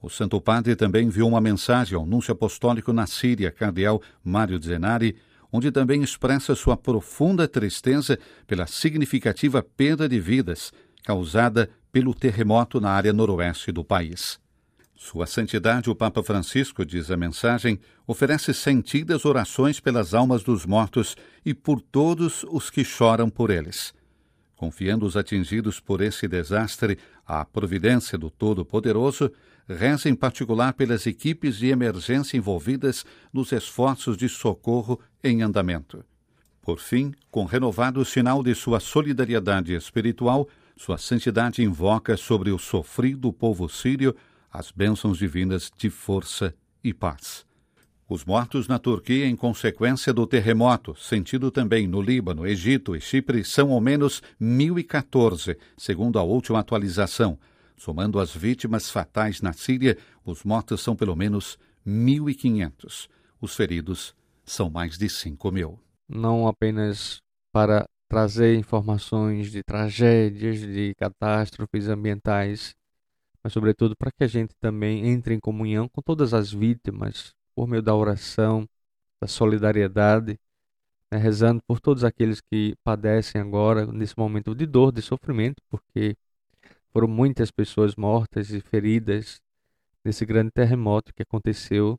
O 0.00 0.10
Santo 0.10 0.40
Padre 0.40 0.74
também 0.74 1.06
enviou 1.06 1.28
uma 1.28 1.40
mensagem 1.40 1.96
ao 1.96 2.04
Núncio 2.04 2.32
Apostólico 2.32 2.92
na 2.92 3.06
Síria, 3.06 3.52
Cardeal 3.52 4.02
Mário 4.24 4.60
Zenari, 4.60 5.16
onde 5.52 5.70
também 5.70 6.02
expressa 6.02 6.54
sua 6.54 6.76
profunda 6.76 7.46
tristeza 7.46 8.18
pela 8.46 8.66
significativa 8.66 9.62
perda 9.62 10.08
de 10.08 10.18
vidas 10.18 10.72
causada 11.04 11.70
pelo 11.92 12.14
terremoto 12.14 12.80
na 12.80 12.90
área 12.90 13.12
noroeste 13.12 13.70
do 13.70 13.84
país. 13.84 14.40
Sua 14.96 15.26
Santidade, 15.26 15.90
o 15.90 15.94
Papa 15.94 16.22
Francisco, 16.22 16.86
diz 16.86 17.10
a 17.10 17.16
mensagem, 17.16 17.78
oferece 18.06 18.54
sentidas 18.54 19.24
orações 19.24 19.80
pelas 19.80 20.14
almas 20.14 20.42
dos 20.42 20.64
mortos 20.64 21.16
e 21.44 21.52
por 21.52 21.80
todos 21.80 22.44
os 22.44 22.70
que 22.70 22.84
choram 22.84 23.28
por 23.28 23.50
eles. 23.50 23.92
Confiando 24.62 25.04
os 25.04 25.16
atingidos 25.16 25.80
por 25.80 26.00
esse 26.00 26.28
desastre 26.28 26.96
à 27.26 27.44
providência 27.44 28.16
do 28.16 28.30
Todo-Poderoso, 28.30 29.28
reza 29.68 30.08
em 30.08 30.14
particular 30.14 30.72
pelas 30.72 31.04
equipes 31.04 31.56
de 31.56 31.66
emergência 31.66 32.36
envolvidas 32.36 33.04
nos 33.32 33.50
esforços 33.50 34.16
de 34.16 34.28
socorro 34.28 35.00
em 35.20 35.42
andamento. 35.42 36.04
Por 36.60 36.78
fim, 36.78 37.12
com 37.28 37.44
renovado 37.44 38.04
sinal 38.04 38.40
de 38.40 38.54
sua 38.54 38.78
solidariedade 38.78 39.74
espiritual, 39.74 40.48
sua 40.76 40.96
Santidade 40.96 41.60
invoca 41.60 42.16
sobre 42.16 42.52
o 42.52 42.58
sofrido 42.58 43.32
povo 43.32 43.68
sírio 43.68 44.14
as 44.48 44.70
bênçãos 44.70 45.18
divinas 45.18 45.72
de 45.76 45.90
força 45.90 46.54
e 46.84 46.94
paz. 46.94 47.44
Os 48.12 48.26
mortos 48.26 48.68
na 48.68 48.78
Turquia 48.78 49.24
em 49.24 49.34
consequência 49.34 50.12
do 50.12 50.26
terremoto, 50.26 50.94
sentido 50.94 51.50
também 51.50 51.86
no 51.88 52.02
Líbano, 52.02 52.46
Egito 52.46 52.94
e 52.94 53.00
Chipre, 53.00 53.42
são 53.42 53.72
ao 53.72 53.80
menos 53.80 54.22
1.014, 54.38 55.56
segundo 55.78 56.18
a 56.18 56.22
última 56.22 56.60
atualização. 56.60 57.38
Somando 57.74 58.20
as 58.20 58.36
vítimas 58.36 58.90
fatais 58.90 59.40
na 59.40 59.54
Síria, 59.54 59.96
os 60.26 60.44
mortos 60.44 60.82
são 60.82 60.94
pelo 60.94 61.16
menos 61.16 61.58
1.500. 61.86 63.08
Os 63.40 63.56
feridos 63.56 64.14
são 64.44 64.68
mais 64.68 64.98
de 64.98 65.08
5 65.08 65.50
mil. 65.50 65.80
Não 66.06 66.46
apenas 66.46 67.16
para 67.50 67.88
trazer 68.10 68.56
informações 68.56 69.50
de 69.50 69.62
tragédias, 69.62 70.60
de 70.60 70.94
catástrofes 70.98 71.88
ambientais, 71.88 72.74
mas 73.42 73.54
sobretudo 73.54 73.96
para 73.96 74.12
que 74.12 74.22
a 74.22 74.28
gente 74.28 74.52
também 74.60 75.08
entre 75.08 75.32
em 75.32 75.40
comunhão 75.40 75.88
com 75.88 76.02
todas 76.02 76.34
as 76.34 76.52
vítimas 76.52 77.32
por 77.54 77.66
meio 77.68 77.82
da 77.82 77.94
oração, 77.94 78.68
da 79.20 79.26
solidariedade, 79.26 80.38
né, 81.10 81.18
rezando 81.18 81.62
por 81.66 81.80
todos 81.80 82.04
aqueles 82.04 82.40
que 82.40 82.74
padecem 82.82 83.40
agora 83.40 83.86
nesse 83.86 84.18
momento 84.18 84.54
de 84.54 84.66
dor, 84.66 84.92
de 84.92 85.02
sofrimento, 85.02 85.62
porque 85.68 86.16
foram 86.92 87.08
muitas 87.08 87.50
pessoas 87.50 87.94
mortas 87.96 88.50
e 88.50 88.60
feridas 88.60 89.40
nesse 90.04 90.26
grande 90.26 90.50
terremoto 90.50 91.14
que 91.14 91.22
aconteceu 91.22 91.98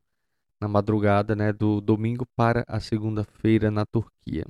na 0.59 0.67
madrugada 0.67 1.35
né, 1.35 1.51
do 1.51 1.81
domingo 1.81 2.25
para 2.35 2.63
a 2.67 2.79
segunda-feira 2.79 3.69
na 3.69 3.85
Turquia. 3.85 4.45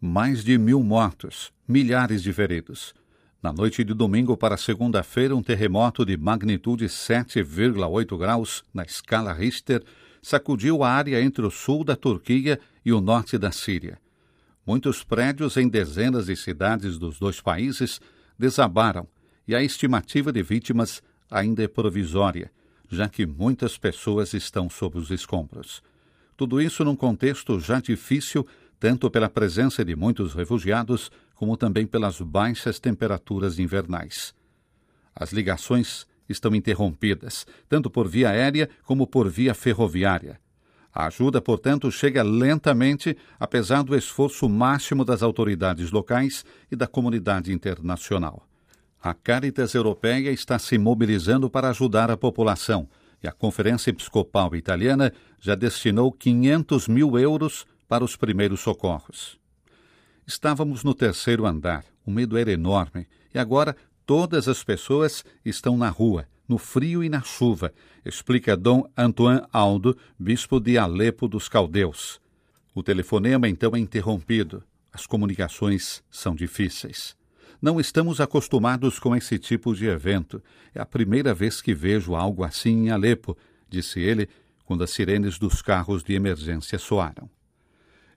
Mais 0.00 0.42
de 0.42 0.58
mil 0.58 0.82
mortos, 0.82 1.52
milhares 1.66 2.22
de 2.22 2.32
feridos. 2.32 2.94
Na 3.42 3.52
noite 3.52 3.82
de 3.82 3.92
domingo 3.92 4.36
para 4.36 4.56
segunda-feira, 4.56 5.34
um 5.34 5.42
terremoto 5.42 6.06
de 6.06 6.16
magnitude 6.16 6.84
7,8 6.84 8.16
graus 8.16 8.62
na 8.72 8.84
escala 8.84 9.32
Richter 9.32 9.82
sacudiu 10.22 10.84
a 10.84 10.90
área 10.90 11.20
entre 11.20 11.44
o 11.44 11.50
sul 11.50 11.82
da 11.82 11.96
Turquia 11.96 12.60
e 12.84 12.92
o 12.92 13.00
norte 13.00 13.36
da 13.36 13.50
Síria. 13.50 13.98
Muitos 14.64 15.02
prédios 15.02 15.56
em 15.56 15.68
dezenas 15.68 16.26
de 16.26 16.36
cidades 16.36 16.98
dos 16.98 17.18
dois 17.18 17.40
países 17.40 18.00
desabaram 18.38 19.08
e 19.48 19.56
a 19.56 19.62
estimativa 19.62 20.30
de 20.30 20.40
vítimas 20.40 21.02
ainda 21.28 21.64
é 21.64 21.66
provisória, 21.66 22.48
já 22.88 23.08
que 23.08 23.26
muitas 23.26 23.76
pessoas 23.76 24.34
estão 24.34 24.70
sob 24.70 24.96
os 24.98 25.10
escombros. 25.10 25.82
Tudo 26.36 26.60
isso 26.60 26.84
num 26.84 26.94
contexto 26.94 27.58
já 27.58 27.80
difícil, 27.80 28.46
tanto 28.78 29.10
pela 29.10 29.28
presença 29.28 29.84
de 29.84 29.96
muitos 29.96 30.32
refugiados, 30.32 31.10
como 31.42 31.56
também 31.56 31.88
pelas 31.88 32.20
baixas 32.20 32.78
temperaturas 32.78 33.58
invernais. 33.58 34.32
As 35.12 35.32
ligações 35.32 36.06
estão 36.28 36.54
interrompidas, 36.54 37.44
tanto 37.68 37.90
por 37.90 38.06
via 38.06 38.30
aérea 38.30 38.70
como 38.84 39.08
por 39.08 39.28
via 39.28 39.52
ferroviária. 39.52 40.38
A 40.94 41.08
ajuda, 41.08 41.40
portanto, 41.40 41.90
chega 41.90 42.22
lentamente, 42.22 43.16
apesar 43.40 43.82
do 43.82 43.96
esforço 43.96 44.48
máximo 44.48 45.04
das 45.04 45.20
autoridades 45.20 45.90
locais 45.90 46.44
e 46.70 46.76
da 46.76 46.86
comunidade 46.86 47.52
internacional. 47.52 48.46
A 49.02 49.12
Caritas 49.12 49.74
Europeia 49.74 50.30
está 50.30 50.60
se 50.60 50.78
mobilizando 50.78 51.50
para 51.50 51.70
ajudar 51.70 52.08
a 52.08 52.16
população 52.16 52.88
e 53.20 53.26
a 53.26 53.32
Conferência 53.32 53.90
Episcopal 53.90 54.54
Italiana 54.54 55.12
já 55.40 55.56
destinou 55.56 56.12
500 56.12 56.86
mil 56.86 57.18
euros 57.18 57.66
para 57.88 58.04
os 58.04 58.14
primeiros 58.14 58.60
socorros. 58.60 59.41
Estávamos 60.32 60.82
no 60.82 60.94
terceiro 60.94 61.44
andar, 61.44 61.84
o 62.06 62.10
medo 62.10 62.38
era 62.38 62.50
enorme 62.50 63.06
e 63.34 63.38
agora 63.38 63.76
Todas 64.04 64.48
as 64.48 64.64
pessoas 64.64 65.24
estão 65.44 65.76
na 65.76 65.88
rua, 65.88 66.26
no 66.48 66.58
frio 66.58 67.04
e 67.04 67.08
na 67.08 67.22
chuva, 67.22 67.72
explica 68.04 68.56
Dom 68.56 68.84
Antoine 68.96 69.42
Aldo, 69.52 69.96
bispo 70.18 70.58
de 70.58 70.76
Alepo 70.76 71.28
dos 71.28 71.48
Caldeus. 71.48 72.20
O 72.74 72.82
telefonema 72.82 73.48
então 73.48 73.76
é 73.76 73.78
interrompido. 73.78 74.64
As 74.92 75.06
comunicações 75.06 76.02
são 76.10 76.34
difíceis. 76.34 77.16
Não 77.60 77.78
estamos 77.78 78.20
acostumados 78.20 78.98
com 78.98 79.14
esse 79.14 79.38
tipo 79.38 79.72
de 79.72 79.86
evento. 79.86 80.42
É 80.74 80.80
a 80.80 80.86
primeira 80.86 81.32
vez 81.32 81.62
que 81.62 81.72
vejo 81.72 82.16
algo 82.16 82.42
assim 82.42 82.86
em 82.86 82.90
Alepo, 82.90 83.38
disse 83.68 84.00
ele, 84.00 84.28
quando 84.64 84.82
as 84.82 84.90
sirenes 84.90 85.38
dos 85.38 85.62
carros 85.62 86.02
de 86.02 86.12
emergência 86.12 86.78
soaram. 86.78 87.30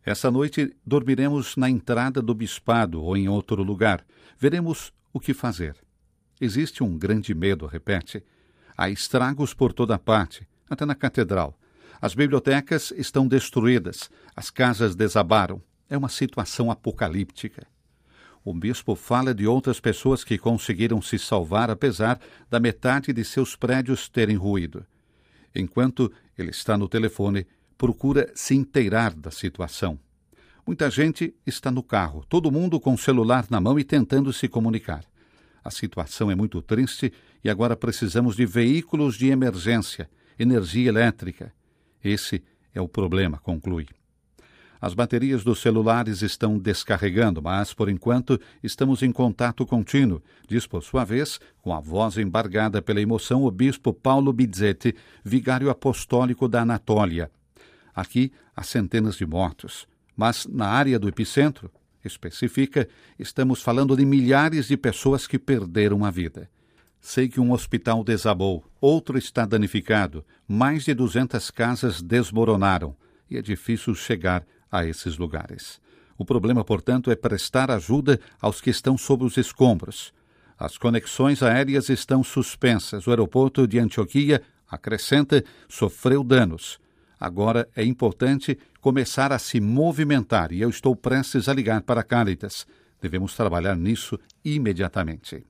Essa 0.05 0.29
noite 0.29 0.71
dormiremos 0.85 1.57
na 1.57 1.67
entrada 1.67 2.21
do 2.21 2.35
bispado 2.35 3.01
ou 3.01 3.17
em 3.17 3.27
outro 3.27 3.63
lugar. 3.63 4.05
Veremos 4.37 4.93
o 5.11 5.19
que 5.19 5.33
fazer. 5.33 5.75
Existe 6.39 6.83
um 6.83 6.95
grande 6.95 7.33
medo, 7.33 7.65
repete. 7.65 8.23
Há 8.77 8.87
estragos 8.87 9.53
por 9.53 9.73
toda 9.73 9.97
parte, 9.97 10.47
até 10.69 10.85
na 10.85 10.93
catedral. 10.93 11.57
As 11.99 12.13
bibliotecas 12.13 12.93
estão 12.95 13.27
destruídas, 13.27 14.11
as 14.35 14.51
casas 14.51 14.95
desabaram. 14.95 15.59
É 15.89 15.97
uma 15.97 16.09
situação 16.09 16.69
apocalíptica. 16.69 17.65
O 18.43 18.53
bispo 18.53 18.93
fala 18.93 19.33
de 19.33 19.47
outras 19.47 19.79
pessoas 19.79 20.23
que 20.23 20.37
conseguiram 20.37 21.01
se 21.01 21.17
salvar 21.17 21.71
apesar 21.71 22.19
da 22.47 22.59
metade 22.59 23.11
de 23.11 23.25
seus 23.25 23.55
prédios 23.55 24.07
terem 24.07 24.35
ruído. 24.35 24.85
Enquanto 25.55 26.11
ele 26.37 26.51
está 26.51 26.77
no 26.77 26.87
telefone, 26.87 27.47
procura 27.77 28.31
se 28.35 28.55
inteirar 28.55 29.13
da 29.13 29.31
situação. 29.31 29.99
Muita 30.65 30.89
gente 30.89 31.33
está 31.45 31.69
no 31.69 31.83
carro, 31.83 32.25
todo 32.27 32.51
mundo 32.51 32.79
com 32.79 32.93
o 32.93 32.97
celular 32.97 33.45
na 33.49 33.61
mão 33.61 33.77
e 33.79 33.83
tentando 33.83 34.33
se 34.33 34.47
comunicar. 34.47 35.03
A 35.63 35.69
situação 35.69 36.31
é 36.31 36.35
muito 36.35 36.61
triste 36.61 37.11
e 37.43 37.49
agora 37.49 37.75
precisamos 37.75 38.35
de 38.35 38.45
veículos 38.45 39.15
de 39.15 39.27
emergência, 39.27 40.09
energia 40.37 40.89
elétrica. 40.89 41.53
Esse 42.03 42.43
é 42.73 42.81
o 42.81 42.87
problema, 42.87 43.37
conclui. 43.37 43.87
As 44.81 44.93
baterias 44.93 45.43
dos 45.43 45.59
celulares 45.61 46.21
estão 46.21 46.59
descarregando, 46.59 47.41
mas, 47.41 47.73
por 47.73 47.89
enquanto, 47.89 48.39
estamos 48.61 49.01
em 49.01 49.11
contato 49.11 49.65
contínuo, 49.65 50.21
diz, 50.47 50.67
por 50.67 50.83
sua 50.83 51.03
vez, 51.03 51.39
com 51.61 51.73
a 51.73 51.79
voz 51.79 52.17
embargada 52.17 52.81
pela 52.81 53.01
emoção, 53.01 53.43
o 53.43 53.51
bispo 53.51 53.93
Paulo 53.93 54.31
Bizzetti, 54.31 54.95
vigário 55.23 55.69
apostólico 55.69 56.47
da 56.47 56.61
Anatólia. 56.61 57.31
Aqui 57.95 58.31
há 58.55 58.61
centenas 58.61 59.15
de 59.15 59.25
mortos, 59.25 59.87
mas 60.15 60.45
na 60.45 60.67
área 60.67 60.99
do 60.99 61.07
epicentro, 61.07 61.71
especifica, 62.03 62.87
estamos 63.17 63.61
falando 63.61 63.95
de 63.95 64.05
milhares 64.05 64.67
de 64.67 64.75
pessoas 64.75 65.25
que 65.25 65.39
perderam 65.39 66.03
a 66.03 66.11
vida. 66.11 66.49
Sei 66.99 67.29
que 67.29 67.39
um 67.39 67.51
hospital 67.51 68.03
desabou, 68.03 68.65
outro 68.81 69.17
está 69.17 69.45
danificado, 69.45 70.25
mais 70.47 70.83
de 70.85 70.93
200 70.93 71.51
casas 71.51 72.01
desmoronaram 72.01 72.95
e 73.29 73.37
é 73.37 73.41
difícil 73.41 73.95
chegar 73.95 74.45
a 74.71 74.85
esses 74.85 75.17
lugares. 75.17 75.79
O 76.17 76.25
problema, 76.25 76.63
portanto, 76.63 77.11
é 77.11 77.15
prestar 77.15 77.69
ajuda 77.69 78.19
aos 78.41 78.61
que 78.61 78.69
estão 78.69 78.97
sob 78.97 79.23
os 79.23 79.37
escombros. 79.37 80.13
As 80.57 80.77
conexões 80.77 81.43
aéreas 81.43 81.89
estão 81.89 82.23
suspensas. 82.23 83.05
O 83.05 83.09
aeroporto 83.09 83.67
de 83.67 83.77
Antioquia, 83.79 84.41
acrescenta, 84.69 85.43
sofreu 85.67 86.23
danos. 86.23 86.79
Agora 87.19 87.67
é 87.75 87.83
importante 87.83 88.57
começar 88.81 89.31
a 89.31 89.39
se 89.39 89.59
movimentar 89.59 90.51
e 90.51 90.61
eu 90.61 90.69
estou 90.69 90.95
prestes 90.95 91.47
a 91.47 91.53
ligar 91.53 91.81
para 91.81 92.03
Caritas. 92.03 92.67
Devemos 93.01 93.35
trabalhar 93.35 93.75
nisso 93.75 94.19
imediatamente. 94.43 95.45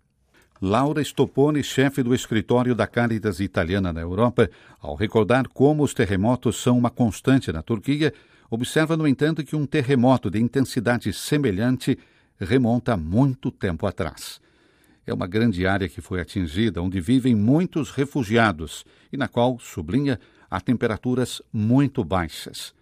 Laura 0.62 1.01
Stoponi, 1.01 1.62
chefe 1.63 2.01
do 2.01 2.15
escritório 2.15 2.74
da 2.74 2.88
Caritas 2.88 3.39
italiana 3.39 3.91
na 3.91 4.01
Europa, 4.01 4.50
ao 4.79 4.95
recordar 4.95 5.48
como 5.50 5.84
os 5.84 5.93
terremotos 5.93 6.55
são 6.55 6.77
uma 6.77 6.89
constante 6.89 7.51
na 7.51 7.62
Turquia, 7.62 8.13
observa, 8.50 8.95
no 8.95 9.07
entanto, 9.07 9.43
que 9.43 9.55
um 9.55 9.65
terremoto 9.65 10.29
de 10.29 10.39
intensidade 10.39 11.12
semelhante 11.12 11.98
remonta 12.39 12.95
muito 12.95 13.51
tempo 13.51 13.86
atrás. 13.86 14.39
É 15.05 15.13
uma 15.13 15.27
grande 15.27 15.67
área 15.67 15.89
que 15.89 16.01
foi 16.01 16.19
atingida, 16.19 16.81
onde 16.81 17.00
vivem 17.00 17.36
muitos 17.36 17.91
refugiados 17.91 18.86
e 19.12 19.17
na 19.17 19.27
qual, 19.27 19.60
sublinha, 19.60 20.19
há 20.55 20.62
temperaturas 20.62 21.41
muito 21.51 22.01
baixas. 22.01 22.74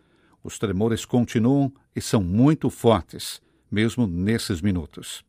Os 0.44 0.60
tremores 0.60 1.06
continuam 1.06 1.74
e 1.96 2.00
são 2.00 2.22
muito 2.22 2.70
fortes, 2.70 3.42
mesmo 3.72 4.06
nesses 4.06 4.62
minutos. 4.62 5.26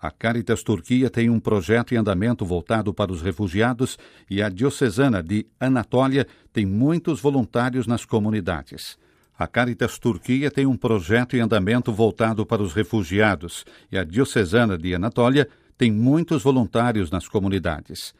A 0.00 0.10
Caritas 0.10 0.64
Turquia 0.64 1.08
tem 1.08 1.30
um 1.30 1.38
projeto 1.38 1.94
em 1.94 1.98
andamento 1.98 2.44
voltado 2.44 2.92
para 2.92 3.12
os 3.12 3.22
refugiados 3.22 3.96
e 4.28 4.42
a 4.42 4.48
Diocesana 4.48 5.22
de 5.22 5.46
Anatólia 5.60 6.26
tem 6.52 6.66
muitos 6.66 7.20
voluntários 7.20 7.86
nas 7.86 8.04
comunidades. 8.04 8.98
A 9.38 9.46
Caritas 9.46 10.00
Turquia 10.00 10.50
tem 10.50 10.66
um 10.66 10.76
projeto 10.76 11.36
em 11.36 11.40
andamento 11.40 11.92
voltado 11.92 12.44
para 12.44 12.60
os 12.60 12.72
refugiados 12.72 13.64
e 13.92 13.96
a 13.96 14.02
Diocesana 14.02 14.76
de 14.76 14.96
Anatólia 14.96 15.48
tem 15.78 15.92
muitos 15.92 16.42
voluntários 16.42 17.08
nas 17.08 17.28
comunidades. 17.28 18.12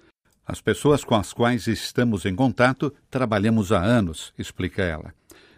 As 0.44 0.61
pessoas 0.61 1.04
com 1.04 1.14
as 1.14 1.32
quais 1.32 1.66
estamos 1.68 2.26
em 2.26 2.34
contato 2.34 2.92
trabalhamos 3.08 3.70
há 3.70 3.80
anos, 3.80 4.34
explica 4.37 4.82
ela. 4.82 5.14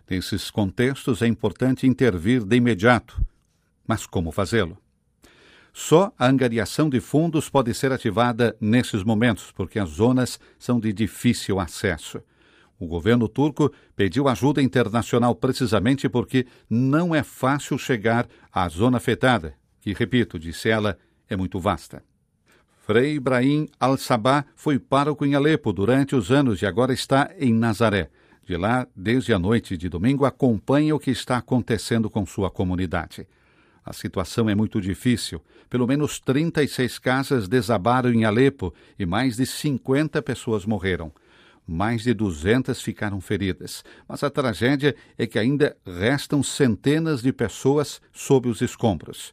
Nesses 0.09 0.51
contextos 0.51 1.23
é 1.23 1.27
importante 1.27 1.87
intervir 1.87 2.45
de 2.45 2.57
imediato. 2.57 3.21
Mas 3.87 4.07
como 4.07 4.31
fazê-lo? 4.31 4.79
Só 5.73 6.13
a 6.19 6.29
angariação 6.29 6.89
de 6.89 7.01
fundos 7.01 7.49
pode 7.49 7.73
ser 7.75 7.91
ativada 7.91 8.57
nesses 8.61 9.03
momentos, 9.03 9.51
porque 9.51 9.79
as 9.79 9.89
zonas 9.89 10.39
são 10.59 10.79
de 10.79 10.93
difícil 10.93 11.59
acesso. 11.59 12.23
O 12.79 12.87
governo 12.87 13.27
turco 13.27 13.73
pediu 13.97 14.29
ajuda 14.29 14.63
internacional 14.63 15.35
precisamente 15.35 16.09
porque 16.09 16.47
não 16.69 17.15
é 17.15 17.23
fácil 17.23 17.79
chegar 17.79 18.29
à 18.53 18.69
zona 18.69 18.99
afetada, 18.99 19.55
que, 19.81 19.93
repito, 19.93 20.39
disse 20.39 20.69
ela, 20.69 20.99
é 21.29 21.35
muito 21.35 21.59
vasta. 21.59 22.05
Frei 22.87 23.15
Ibrahim 23.15 23.67
al-Sabah 23.81 24.45
foi 24.55 24.79
pároco 24.79 25.25
em 25.25 25.35
Alepo 25.35 25.73
durante 25.73 26.15
os 26.15 26.31
anos 26.31 26.61
e 26.61 26.67
agora 26.67 26.93
está 26.93 27.31
em 27.39 27.51
Nazaré. 27.51 28.11
De 28.45 28.59
lá, 28.59 28.87
desde 28.95 29.33
a 29.33 29.39
noite 29.39 29.75
de 29.75 29.89
domingo, 29.89 30.27
acompanha 30.27 30.95
o 30.95 30.99
que 30.99 31.11
está 31.11 31.39
acontecendo 31.39 32.11
com 32.11 32.27
sua 32.27 32.51
comunidade. 32.51 33.27
A 33.83 33.95
situação 33.95 34.51
é 34.51 34.55
muito 34.55 34.83
difícil. 34.83 35.41
Pelo 35.71 35.87
menos 35.87 36.21
36 36.21 36.99
casas 36.99 37.49
desabaram 37.49 38.13
em 38.13 38.27
Alepo 38.27 38.75
e 38.99 39.07
mais 39.07 39.37
de 39.37 39.47
50 39.47 40.21
pessoas 40.21 40.67
morreram. 40.67 41.11
Mais 41.67 42.03
de 42.03 42.13
200 42.13 42.83
ficaram 42.83 43.19
feridas. 43.19 43.83
Mas 44.07 44.23
a 44.23 44.29
tragédia 44.29 44.95
é 45.17 45.27
que 45.27 45.39
ainda 45.39 45.75
restam 45.87 46.43
centenas 46.43 47.23
de 47.23 47.33
pessoas 47.33 48.03
sob 48.13 48.47
os 48.47 48.61
escombros. 48.61 49.33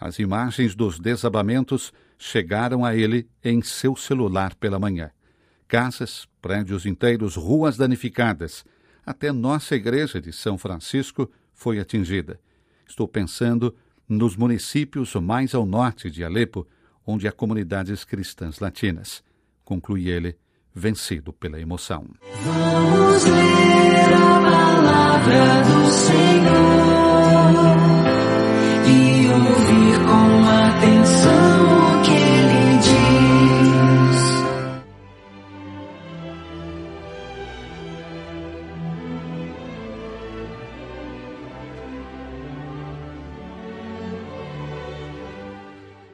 As 0.00 0.18
imagens 0.18 0.74
dos 0.74 0.98
desabamentos 0.98 1.92
chegaram 2.18 2.84
a 2.84 2.94
ele 2.94 3.28
em 3.42 3.62
seu 3.62 3.96
celular 3.96 4.54
pela 4.54 4.78
manhã. 4.78 5.10
Casas, 5.66 6.28
prédios 6.40 6.86
inteiros, 6.86 7.36
ruas 7.36 7.76
danificadas. 7.76 8.64
Até 9.04 9.32
nossa 9.32 9.74
igreja 9.74 10.20
de 10.20 10.32
São 10.32 10.58
Francisco 10.58 11.30
foi 11.52 11.78
atingida. 11.78 12.38
Estou 12.86 13.08
pensando 13.08 13.74
nos 14.08 14.36
municípios 14.36 15.14
mais 15.14 15.54
ao 15.54 15.64
norte 15.64 16.10
de 16.10 16.22
Alepo, 16.22 16.66
onde 17.06 17.26
há 17.26 17.32
comunidades 17.32 18.04
cristãs 18.04 18.60
latinas. 18.60 19.24
Conclui 19.64 20.08
ele, 20.08 20.36
vencido 20.74 21.32
pela 21.32 21.60
emoção. 21.60 22.06
Vamos 22.44 23.24
ler 23.24 24.14
a 24.14 24.40
palavra 24.40 25.62
do 25.64 25.90
Senhor 25.90 27.91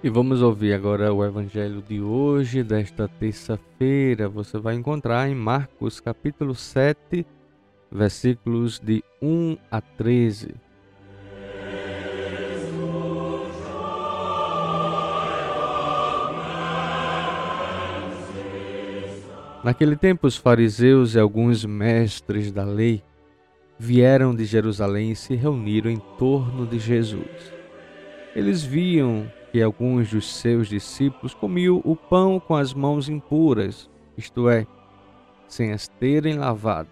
E 0.00 0.08
vamos 0.08 0.42
ouvir 0.42 0.74
agora 0.74 1.12
o 1.12 1.24
evangelho 1.24 1.82
de 1.82 2.00
hoje, 2.00 2.62
desta 2.62 3.08
terça-feira. 3.08 4.28
Você 4.28 4.56
vai 4.56 4.76
encontrar 4.76 5.28
em 5.28 5.34
Marcos 5.34 5.98
capítulo 5.98 6.54
7, 6.54 7.26
versículos 7.90 8.78
de 8.78 9.02
1 9.20 9.56
a 9.68 9.80
13. 9.80 10.54
Naquele 19.64 19.96
tempo, 19.96 20.28
os 20.28 20.36
fariseus 20.36 21.16
e 21.16 21.18
alguns 21.18 21.64
mestres 21.64 22.52
da 22.52 22.64
lei 22.64 23.02
vieram 23.76 24.32
de 24.32 24.44
Jerusalém 24.44 25.10
e 25.10 25.16
se 25.16 25.34
reuniram 25.34 25.90
em 25.90 25.98
torno 26.16 26.64
de 26.64 26.78
Jesus. 26.78 27.57
Eles 28.34 28.62
viam 28.62 29.30
que 29.50 29.62
alguns 29.62 30.10
dos 30.10 30.32
seus 30.34 30.68
discípulos 30.68 31.34
comiam 31.34 31.80
o 31.84 31.96
pão 31.96 32.38
com 32.38 32.54
as 32.54 32.74
mãos 32.74 33.08
impuras, 33.08 33.88
isto 34.16 34.48
é, 34.48 34.66
sem 35.46 35.72
as 35.72 35.88
terem 35.88 36.36
lavado. 36.36 36.88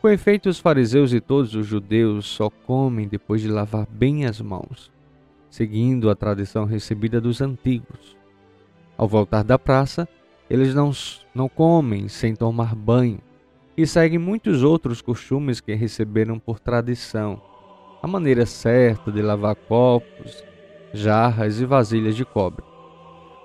Com 0.00 0.08
efeito, 0.08 0.48
os 0.48 0.58
fariseus 0.58 1.12
e 1.12 1.20
todos 1.20 1.54
os 1.54 1.66
judeus 1.66 2.26
só 2.26 2.48
comem 2.48 3.06
depois 3.06 3.40
de 3.40 3.48
lavar 3.48 3.86
bem 3.86 4.24
as 4.24 4.40
mãos, 4.40 4.90
seguindo 5.50 6.10
a 6.10 6.16
tradição 6.16 6.64
recebida 6.64 7.20
dos 7.20 7.40
antigos. 7.40 8.16
Ao 8.96 9.06
voltar 9.06 9.44
da 9.44 9.58
praça, 9.58 10.08
eles 10.48 10.74
não, 10.74 10.90
não 11.34 11.48
comem 11.48 12.08
sem 12.08 12.34
tomar 12.34 12.74
banho 12.74 13.20
e 13.76 13.86
seguem 13.86 14.18
muitos 14.18 14.62
outros 14.62 15.00
costumes 15.00 15.60
que 15.60 15.74
receberam 15.74 16.38
por 16.38 16.58
tradição. 16.58 17.40
A 18.02 18.06
maneira 18.06 18.46
certa 18.46 19.12
de 19.12 19.20
lavar 19.20 19.54
copos, 19.54 20.42
jarras 20.90 21.60
e 21.60 21.66
vasilhas 21.66 22.16
de 22.16 22.24
cobre. 22.24 22.64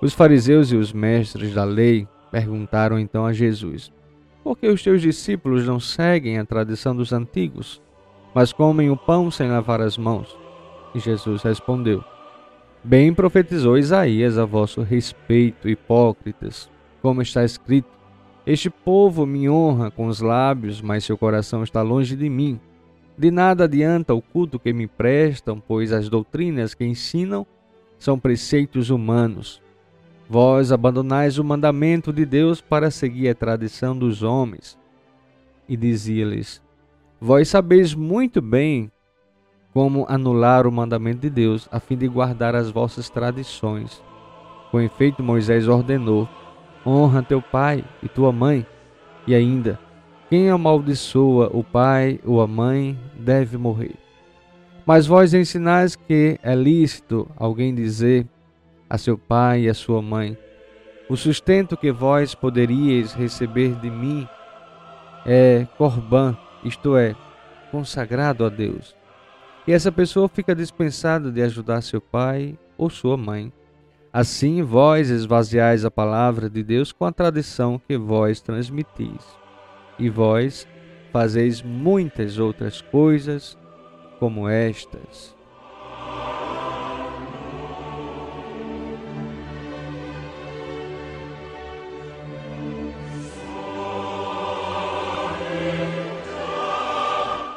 Os 0.01 0.13
fariseus 0.13 0.71
e 0.71 0.77
os 0.77 0.93
mestres 0.93 1.53
da 1.53 1.65
lei 1.65 2.07
perguntaram 2.31 2.97
então 2.97 3.25
a 3.25 3.33
Jesus: 3.33 3.91
Por 4.41 4.57
que 4.57 4.67
os 4.67 4.81
teus 4.81 5.01
discípulos 5.01 5.67
não 5.67 5.77
seguem 5.77 6.39
a 6.39 6.45
tradição 6.45 6.95
dos 6.95 7.11
antigos, 7.11 7.81
mas 8.33 8.53
comem 8.53 8.89
o 8.89 8.95
pão 8.95 9.29
sem 9.29 9.49
lavar 9.49 9.81
as 9.81 9.97
mãos? 9.97 10.37
E 10.93 10.99
Jesus 10.99 11.43
respondeu: 11.43 12.01
Bem 12.81 13.13
profetizou 13.13 13.77
Isaías 13.77 14.37
a 14.37 14.45
vosso 14.45 14.81
respeito, 14.83 15.67
hipócritas, 15.67 16.69
como 17.01 17.21
está 17.21 17.43
escrito: 17.43 17.89
Este 18.47 18.69
povo 18.69 19.25
me 19.25 19.49
honra 19.49 19.91
com 19.91 20.07
os 20.07 20.21
lábios, 20.21 20.81
mas 20.81 21.03
seu 21.03 21.17
coração 21.17 21.61
está 21.61 21.81
longe 21.81 22.15
de 22.15 22.29
mim 22.29 22.57
de 23.17 23.31
nada 23.31 23.63
adianta 23.63 24.13
o 24.13 24.21
culto 24.21 24.59
que 24.59 24.73
me 24.73 24.87
prestam, 24.87 25.59
pois 25.59 25.91
as 25.93 26.09
doutrinas 26.09 26.73
que 26.73 26.85
ensinam 26.85 27.45
são 27.97 28.19
preceitos 28.19 28.89
humanos. 28.89 29.61
Vós 30.27 30.71
abandonais 30.71 31.37
o 31.37 31.43
mandamento 31.43 32.11
de 32.11 32.25
Deus 32.25 32.59
para 32.59 32.91
seguir 32.91 33.29
a 33.29 33.35
tradição 33.35 33.97
dos 33.97 34.23
homens. 34.23 34.77
E 35.69 35.77
dizia-lhes: 35.77 36.61
Vós 37.21 37.47
sabeis 37.47 37.93
muito 37.93 38.41
bem 38.41 38.91
como 39.73 40.05
anular 40.09 40.65
o 40.65 40.71
mandamento 40.71 41.21
de 41.21 41.29
Deus, 41.29 41.67
a 41.71 41.79
fim 41.79 41.97
de 41.97 42.07
guardar 42.07 42.55
as 42.55 42.69
vossas 42.69 43.09
tradições. 43.09 44.03
Com 44.71 44.81
efeito, 44.81 45.23
Moisés 45.23 45.67
ordenou: 45.67 46.27
honra 46.85 47.23
teu 47.23 47.41
pai 47.41 47.83
e 48.01 48.09
tua 48.09 48.31
mãe, 48.31 48.65
e 49.27 49.33
ainda, 49.33 49.79
quem 50.29 50.49
amaldiçoa 50.49 51.49
o 51.53 51.63
pai 51.63 52.19
ou 52.23 52.41
a 52.41 52.47
mãe 52.47 52.97
deve 53.17 53.57
morrer. 53.57 53.95
Mas 54.85 55.07
vós 55.07 55.33
ensinais 55.33 55.95
que 55.95 56.39
é 56.43 56.53
lícito 56.55 57.27
alguém 57.35 57.73
dizer 57.73 58.27
a 58.89 58.97
seu 58.97 59.17
pai 59.17 59.61
e 59.61 59.69
a 59.69 59.73
sua 59.73 60.01
mãe: 60.01 60.37
O 61.09 61.15
sustento 61.15 61.75
que 61.75 61.91
vós 61.91 62.35
poderíeis 62.35 63.13
receber 63.13 63.73
de 63.79 63.89
mim 63.89 64.27
é 65.25 65.67
corban, 65.77 66.37
isto 66.63 66.95
é, 66.95 67.15
consagrado 67.71 68.45
a 68.45 68.49
Deus. 68.49 68.95
E 69.67 69.73
essa 69.73 69.91
pessoa 69.91 70.29
fica 70.29 70.53
dispensada 70.53 71.31
de 71.31 71.41
ajudar 71.41 71.81
seu 71.81 71.99
pai 71.99 72.57
ou 72.77 72.89
sua 72.89 73.17
mãe. 73.17 73.51
Assim 74.13 74.61
vós 74.61 75.09
esvaziais 75.09 75.83
a 75.83 75.91
palavra 75.91 76.49
de 76.49 76.63
Deus 76.63 76.91
com 76.91 77.05
a 77.05 77.11
tradição 77.11 77.81
que 77.87 77.97
vós 77.97 78.39
transmitis. 78.39 79.44
E 79.97 80.09
vós 80.09 80.67
fazeis 81.11 81.61
muitas 81.61 82.37
outras 82.37 82.81
coisas 82.81 83.57
como 84.19 84.49
estas. 84.49 85.35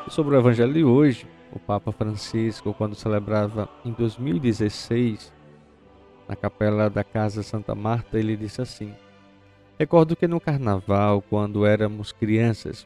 Sobre 0.08 0.34
o 0.36 0.38
Evangelho 0.38 0.72
de 0.72 0.84
hoje, 0.84 1.26
o 1.52 1.58
Papa 1.58 1.92
Francisco, 1.92 2.74
quando 2.74 2.94
celebrava 2.94 3.68
em 3.84 3.92
2016, 3.92 5.32
na 6.28 6.34
capela 6.34 6.90
da 6.90 7.02
Casa 7.02 7.42
Santa 7.42 7.74
Marta, 7.74 8.18
ele 8.18 8.36
disse 8.36 8.60
assim: 8.60 8.94
Recordo 9.78 10.16
que 10.16 10.26
no 10.26 10.40
carnaval, 10.40 11.22
quando 11.22 11.64
éramos 11.64 12.10
crianças, 12.10 12.84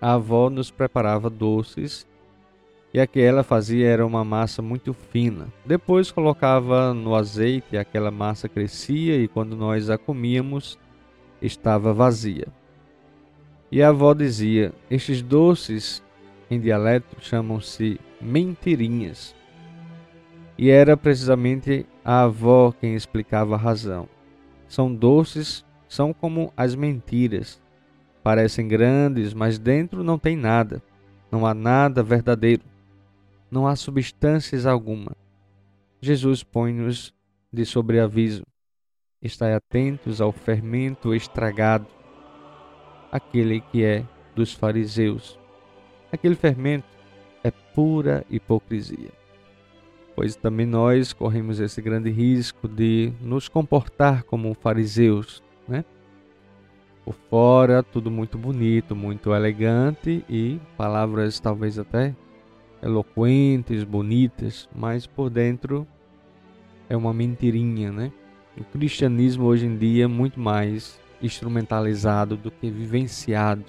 a 0.00 0.12
avó 0.12 0.50
nos 0.50 0.70
preparava 0.70 1.30
doces 1.30 2.06
e 2.92 3.00
a 3.00 3.06
que 3.06 3.20
ela 3.20 3.42
fazia 3.42 3.88
era 3.88 4.06
uma 4.06 4.24
massa 4.24 4.60
muito 4.60 4.92
fina. 4.92 5.48
Depois 5.64 6.10
colocava 6.10 6.92
no 6.92 7.14
azeite 7.14 7.76
aquela 7.76 8.10
massa 8.10 8.48
crescia 8.48 9.16
e 9.16 9.26
quando 9.26 9.56
nós 9.56 9.90
a 9.90 9.98
comíamos 9.98 10.78
estava 11.40 11.92
vazia. 11.92 12.48
E 13.72 13.82
a 13.82 13.88
avó 13.88 14.14
dizia: 14.14 14.72
Estes 14.90 15.22
doces 15.22 16.02
em 16.50 16.60
dialeto 16.60 17.16
chamam-se 17.20 17.98
mentirinhas. 18.20 19.34
E 20.58 20.70
era 20.70 20.96
precisamente 20.96 21.84
a 22.04 22.22
avó 22.22 22.72
quem 22.78 22.94
explicava 22.94 23.54
a 23.54 23.58
razão. 23.58 24.08
São 24.68 24.94
doces, 24.94 25.65
são 25.88 26.12
como 26.12 26.52
as 26.56 26.74
mentiras. 26.74 27.60
Parecem 28.22 28.66
grandes, 28.66 29.32
mas 29.32 29.58
dentro 29.58 30.02
não 30.02 30.18
tem 30.18 30.36
nada. 30.36 30.82
Não 31.30 31.46
há 31.46 31.54
nada 31.54 32.02
verdadeiro. 32.02 32.62
Não 33.50 33.66
há 33.66 33.76
substâncias 33.76 34.66
alguma. 34.66 35.12
Jesus 36.00 36.42
põe-nos 36.42 37.14
de 37.52 37.64
sobreaviso. 37.64 38.42
Estai 39.22 39.54
atentos 39.54 40.20
ao 40.20 40.32
fermento 40.32 41.14
estragado, 41.14 41.86
aquele 43.10 43.60
que 43.60 43.82
é 43.82 44.04
dos 44.34 44.52
fariseus 44.52 45.38
aquele 46.16 46.34
fermento 46.34 46.86
é 47.42 47.50
pura 47.50 48.24
hipocrisia. 48.28 49.10
Pois 50.14 50.34
também 50.34 50.66
nós 50.66 51.12
corremos 51.12 51.60
esse 51.60 51.80
grande 51.82 52.10
risco 52.10 52.66
de 52.66 53.12
nos 53.20 53.48
comportar 53.48 54.24
como 54.24 54.54
fariseus, 54.54 55.42
né? 55.68 55.84
Por 57.04 57.14
fora, 57.30 57.82
tudo 57.82 58.10
muito 58.10 58.36
bonito, 58.36 58.96
muito 58.96 59.32
elegante 59.32 60.24
e 60.28 60.60
palavras 60.76 61.38
talvez 61.38 61.78
até 61.78 62.14
eloquentes, 62.82 63.84
bonitas, 63.84 64.68
mas 64.74 65.06
por 65.06 65.30
dentro 65.30 65.86
é 66.88 66.96
uma 66.96 67.12
mentirinha, 67.12 67.92
né? 67.92 68.12
O 68.58 68.64
cristianismo 68.64 69.44
hoje 69.44 69.66
em 69.66 69.76
dia 69.76 70.04
é 70.04 70.08
muito 70.08 70.40
mais 70.40 71.00
instrumentalizado 71.22 72.36
do 72.36 72.50
que 72.50 72.70
vivenciado. 72.70 73.64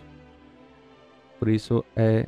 Por 1.40 1.50
isso 1.50 1.84
é 1.96 2.28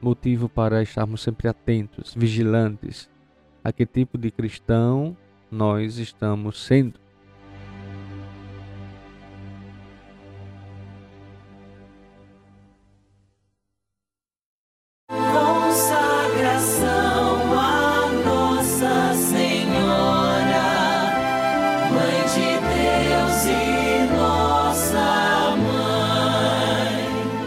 motivo 0.00 0.48
para 0.48 0.82
estarmos 0.82 1.22
sempre 1.22 1.48
atentos, 1.48 2.14
vigilantes 2.16 3.10
a 3.64 3.72
que 3.72 3.86
tipo 3.86 4.18
de 4.18 4.30
cristão 4.30 5.16
nós 5.50 5.98
estamos 5.98 6.64
sendo. 6.64 7.01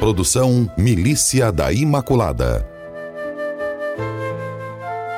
Produção 0.06 0.72
Milícia 0.78 1.52
da 1.52 1.74
Imaculada. 1.74 2.64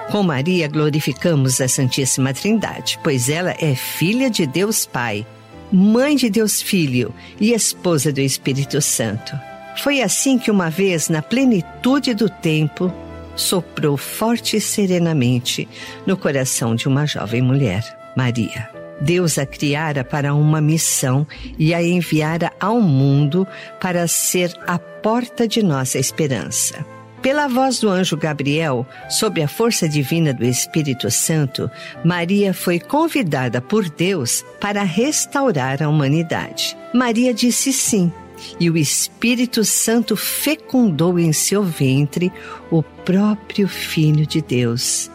Com 0.10 0.24
Maria 0.24 0.70
glorificamos 0.70 1.60
a 1.60 1.68
Santíssima 1.68 2.34
Trindade, 2.34 2.98
pois 3.04 3.28
ela 3.28 3.54
é 3.60 3.76
filha 3.76 4.30
de 4.30 4.48
Deus 4.48 4.86
Pai, 4.86 5.28
mãe 5.70 6.16
de 6.16 6.30
Deus 6.30 6.62
Filho 6.62 7.14
e 7.38 7.52
esposa 7.52 8.14
do 8.14 8.22
Espírito 8.22 8.82
Santo. 8.82 9.38
Foi 9.84 10.02
assim 10.02 10.40
que 10.40 10.50
uma 10.50 10.70
vez, 10.70 11.10
na 11.10 11.22
plenitude 11.22 12.14
do 12.14 12.30
tempo, 12.30 12.90
soprou 13.36 13.98
forte 13.98 14.56
e 14.56 14.62
serenamente 14.62 15.68
no 16.06 16.16
coração 16.16 16.74
de 16.74 16.88
uma 16.88 17.06
jovem 17.06 17.42
mulher, 17.42 17.84
Maria. 18.16 18.77
Deus 19.02 19.38
a 19.38 19.46
criara 19.46 20.04
para 20.04 20.34
uma 20.34 20.60
missão 20.60 21.26
e 21.58 21.74
a 21.74 21.82
enviara 21.82 22.52
ao 22.60 22.82
mundo 22.82 23.48
para 23.80 24.08
ser 24.08 24.54
a 24.66 24.78
porta 24.78 25.48
de 25.48 25.64
nossa 25.64 26.00
esperança. 26.00 26.86
Pela 27.22 27.48
voz 27.48 27.80
do 27.80 27.90
anjo 27.90 28.16
Gabriel, 28.16 28.86
sob 29.10 29.42
a 29.42 29.48
força 29.48 29.90
divina 29.90 30.34
do 30.34 30.46
Espírito 30.46 31.10
Santo, 31.10 31.70
Maria 32.06 32.54
foi 32.54 32.80
convidada 32.80 33.60
por 33.60 33.90
Deus 33.90 34.46
para 34.62 34.84
restaurar 34.84 35.82
a 35.82 35.90
humanidade. 35.90 36.78
Maria 36.94 37.34
disse 37.34 37.74
sim, 37.74 38.12
e 38.60 38.70
o 38.70 38.78
Espírito 38.78 39.66
Santo 39.66 40.16
fecundou 40.16 41.18
em 41.18 41.34
seu 41.34 41.64
ventre 41.64 42.32
o 42.70 42.84
próprio 42.84 43.68
Filho 43.68 44.26
de 44.26 44.42
Deus. 44.42 45.10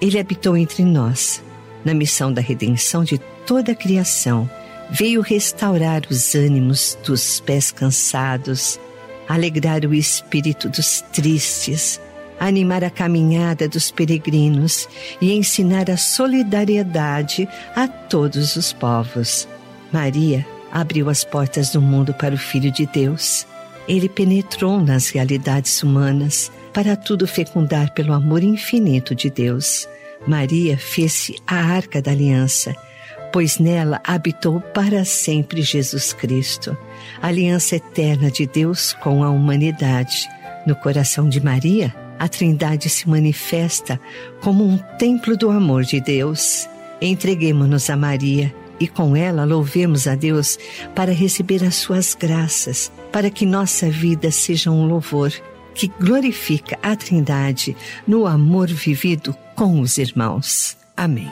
Ele 0.00 0.18
habitou 0.18 0.56
entre 0.56 0.84
nós 0.84 1.42
na 1.84 1.94
missão 1.94 2.32
da 2.32 2.40
redenção 2.40 3.04
de 3.04 3.18
toda 3.46 3.72
a 3.72 3.74
criação, 3.74 4.48
veio 4.90 5.20
restaurar 5.20 6.02
os 6.10 6.34
ânimos 6.34 6.98
dos 7.04 7.40
pés 7.40 7.70
cansados, 7.70 8.78
alegrar 9.28 9.84
o 9.84 9.94
espírito 9.94 10.68
dos 10.68 11.00
tristes, 11.12 12.00
animar 12.38 12.82
a 12.84 12.90
caminhada 12.90 13.68
dos 13.68 13.90
peregrinos 13.90 14.88
e 15.20 15.32
ensinar 15.32 15.90
a 15.90 15.96
solidariedade 15.96 17.48
a 17.74 17.86
todos 17.86 18.56
os 18.56 18.72
povos. 18.72 19.48
Maria 19.92 20.46
abriu 20.70 21.08
as 21.08 21.22
portas 21.22 21.70
do 21.70 21.80
mundo 21.80 22.12
para 22.14 22.34
o 22.34 22.38
Filho 22.38 22.70
de 22.70 22.86
Deus. 22.86 23.46
Ele 23.86 24.08
penetrou 24.08 24.80
nas 24.80 25.08
realidades 25.10 25.82
humanas 25.82 26.50
para 26.72 26.96
tudo 26.96 27.26
fecundar 27.26 27.92
pelo 27.92 28.12
amor 28.12 28.42
infinito 28.42 29.14
de 29.14 29.28
Deus. 29.30 29.88
Maria 30.26 30.78
fez-se 30.78 31.36
a 31.46 31.56
arca 31.56 32.00
da 32.00 32.12
aliança, 32.12 32.74
pois 33.32 33.58
nela 33.58 34.00
habitou 34.04 34.60
para 34.60 35.04
sempre 35.04 35.62
Jesus 35.62 36.12
Cristo, 36.12 36.76
aliança 37.20 37.76
eterna 37.76 38.30
de 38.30 38.46
Deus 38.46 38.92
com 38.92 39.24
a 39.24 39.30
humanidade. 39.30 40.28
No 40.66 40.76
coração 40.76 41.28
de 41.28 41.42
Maria, 41.42 41.94
a 42.18 42.28
Trindade 42.28 42.88
se 42.88 43.08
manifesta 43.08 43.98
como 44.40 44.64
um 44.64 44.78
templo 44.96 45.36
do 45.36 45.50
amor 45.50 45.82
de 45.82 46.00
Deus. 46.00 46.68
Entreguemos-nos 47.00 47.90
a 47.90 47.96
Maria 47.96 48.54
e 48.78 48.86
com 48.86 49.16
ela 49.16 49.44
louvemos 49.44 50.06
a 50.06 50.14
Deus 50.14 50.56
para 50.94 51.12
receber 51.12 51.64
as 51.64 51.74
suas 51.74 52.14
graças, 52.14 52.92
para 53.10 53.28
que 53.28 53.44
nossa 53.44 53.90
vida 53.90 54.30
seja 54.30 54.70
um 54.70 54.86
louvor 54.86 55.32
que 55.74 55.88
glorifica 56.00 56.78
a 56.82 56.94
Trindade 56.94 57.76
no 58.06 58.26
amor 58.26 58.68
vivido 58.68 59.34
com 59.62 59.80
os 59.80 59.96
irmãos. 59.96 60.76
Amém. 60.96 61.30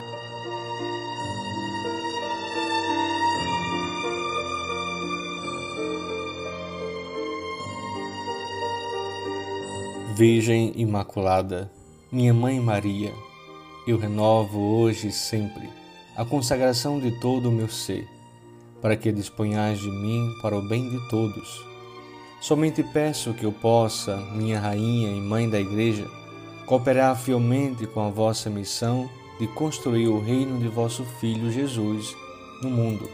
Virgem 10.15 10.71
Imaculada, 10.77 11.69
minha 12.09 12.33
Mãe 12.33 12.57
Maria, 12.57 13.13
eu 13.85 13.97
renovo 13.97 14.77
hoje 14.77 15.09
e 15.09 15.11
sempre 15.11 15.69
a 16.15 16.23
consagração 16.23 17.01
de 17.01 17.11
todo 17.19 17.49
o 17.49 17.51
meu 17.51 17.67
ser, 17.67 18.07
para 18.81 18.95
que 18.95 19.11
disponhais 19.11 19.77
de 19.77 19.91
mim 19.91 20.25
para 20.41 20.57
o 20.57 20.65
bem 20.69 20.89
de 20.89 21.09
todos. 21.09 21.65
Somente 22.39 22.81
peço 22.81 23.33
que 23.33 23.45
eu 23.45 23.51
possa, 23.51 24.15
minha 24.31 24.57
Rainha 24.57 25.11
e 25.11 25.19
Mãe 25.19 25.49
da 25.49 25.59
Igreja, 25.59 26.07
cooperar 26.71 27.17
fielmente 27.17 27.85
com 27.85 27.99
a 27.99 28.09
vossa 28.09 28.49
missão 28.49 29.09
de 29.37 29.45
construir 29.45 30.07
o 30.07 30.21
reino 30.21 30.57
de 30.57 30.69
vosso 30.69 31.03
Filho 31.03 31.51
Jesus 31.51 32.15
no 32.63 32.69
mundo. 32.69 33.09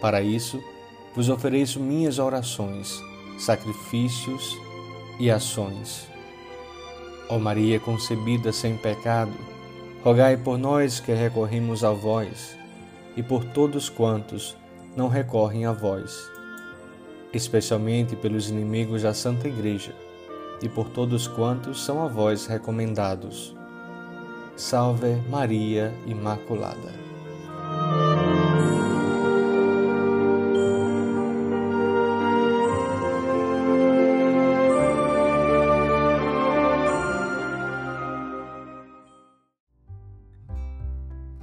Para 0.00 0.22
isso, 0.22 0.62
vos 1.16 1.28
ofereço 1.28 1.80
minhas 1.80 2.20
orações, 2.20 3.02
sacrifícios 3.36 4.56
e 5.18 5.32
ações. 5.32 6.06
Ó 7.28 7.40
Maria 7.40 7.80
concebida 7.80 8.52
sem 8.52 8.76
pecado, 8.76 9.34
rogai 10.04 10.36
por 10.36 10.56
nós 10.56 11.00
que 11.00 11.12
recorremos 11.12 11.82
a 11.82 11.90
vós 11.90 12.56
e 13.16 13.22
por 13.24 13.44
todos 13.46 13.88
quantos 13.88 14.56
não 14.94 15.08
recorrem 15.08 15.66
a 15.66 15.72
vós, 15.72 16.30
especialmente 17.32 18.14
pelos 18.14 18.48
inimigos 18.48 19.02
da 19.02 19.12
Santa 19.12 19.48
Igreja 19.48 20.03
e 20.64 20.68
por 20.68 20.88
todos 20.88 21.28
quantos 21.28 21.84
são 21.84 22.02
a 22.02 22.08
vós 22.08 22.46
recomendados. 22.46 23.54
Salve 24.56 25.16
Maria 25.28 25.92
Imaculada. 26.06 27.04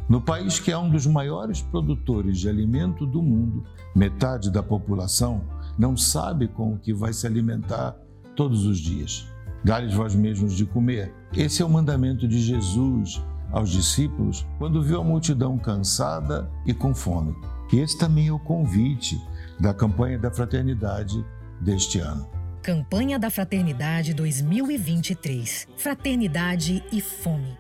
No 0.10 0.20
país 0.20 0.60
que 0.60 0.72
é 0.72 0.78
um 0.78 0.90
dos 0.90 1.06
maiores 1.06 1.62
produtores 1.62 2.40
de 2.40 2.50
alimento 2.50 3.06
do 3.06 3.22
mundo, 3.22 3.64
metade 3.96 4.50
da 4.50 4.64
população 4.64 5.44
não 5.78 5.96
sabe 5.96 6.48
com 6.48 6.74
o 6.74 6.80
que 6.80 6.92
vai 6.92 7.14
se 7.14 7.28
alimentar 7.28 7.96
todos 8.36 8.66
os 8.66 8.80
dias. 8.80 9.28
Dá-lhes 9.64 9.94
vós 9.94 10.16
mesmos 10.16 10.54
de 10.54 10.66
comer. 10.66 11.14
Esse 11.36 11.62
é 11.62 11.66
o 11.66 11.70
mandamento 11.70 12.28
de 12.28 12.40
Jesus 12.40 13.22
aos 13.52 13.70
discípulos 13.70 14.46
quando 14.58 14.82
viu 14.82 15.00
a 15.00 15.04
multidão 15.04 15.58
cansada 15.58 16.50
e 16.66 16.74
com 16.74 16.96
fome. 16.96 17.36
E 17.72 17.80
esse 17.80 17.98
também 17.98 18.28
é 18.28 18.32
o 18.32 18.40
convite 18.40 19.22
da 19.60 19.74
campanha 19.74 20.18
da 20.18 20.32
fraternidade 20.32 21.24
deste 21.60 22.00
ano. 22.00 22.28
Campanha 22.62 23.18
da 23.18 23.30
Fraternidade 23.32 24.14
2023. 24.14 25.68
Fraternidade 25.78 26.84
e 26.92 27.02
fome 27.02 27.58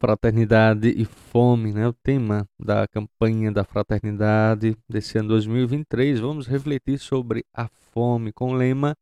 fraternidade 0.00 0.88
e 0.88 1.04
fome, 1.04 1.74
né? 1.74 1.86
O 1.86 1.92
tema 1.92 2.48
da 2.58 2.88
campanha 2.88 3.52
da 3.52 3.62
fraternidade 3.62 4.74
desse 4.88 5.18
ano 5.18 5.28
2023. 5.28 6.18
Vamos 6.18 6.46
refletir 6.46 6.98
sobre 6.98 7.44
a 7.54 7.68
fome 7.92 8.32
com 8.32 8.52
o 8.52 8.54
lema 8.54 8.96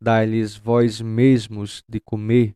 Dá-lhes 0.00 0.56
vós 0.56 1.00
mesmos 1.00 1.82
de 1.88 2.00
comer. 2.00 2.54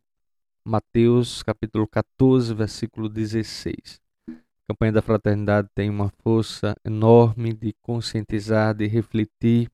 Mateus 0.63 1.41
capítulo 1.41 1.87
14, 1.87 2.53
versículo 2.53 3.09
16. 3.09 3.99
A 4.27 4.33
campanha 4.67 4.91
da 4.91 5.01
fraternidade 5.01 5.67
tem 5.73 5.89
uma 5.89 6.09
força 6.21 6.75
enorme 6.85 7.53
de 7.53 7.73
conscientizar, 7.81 8.75
de 8.75 8.85
refletir, 8.85 9.71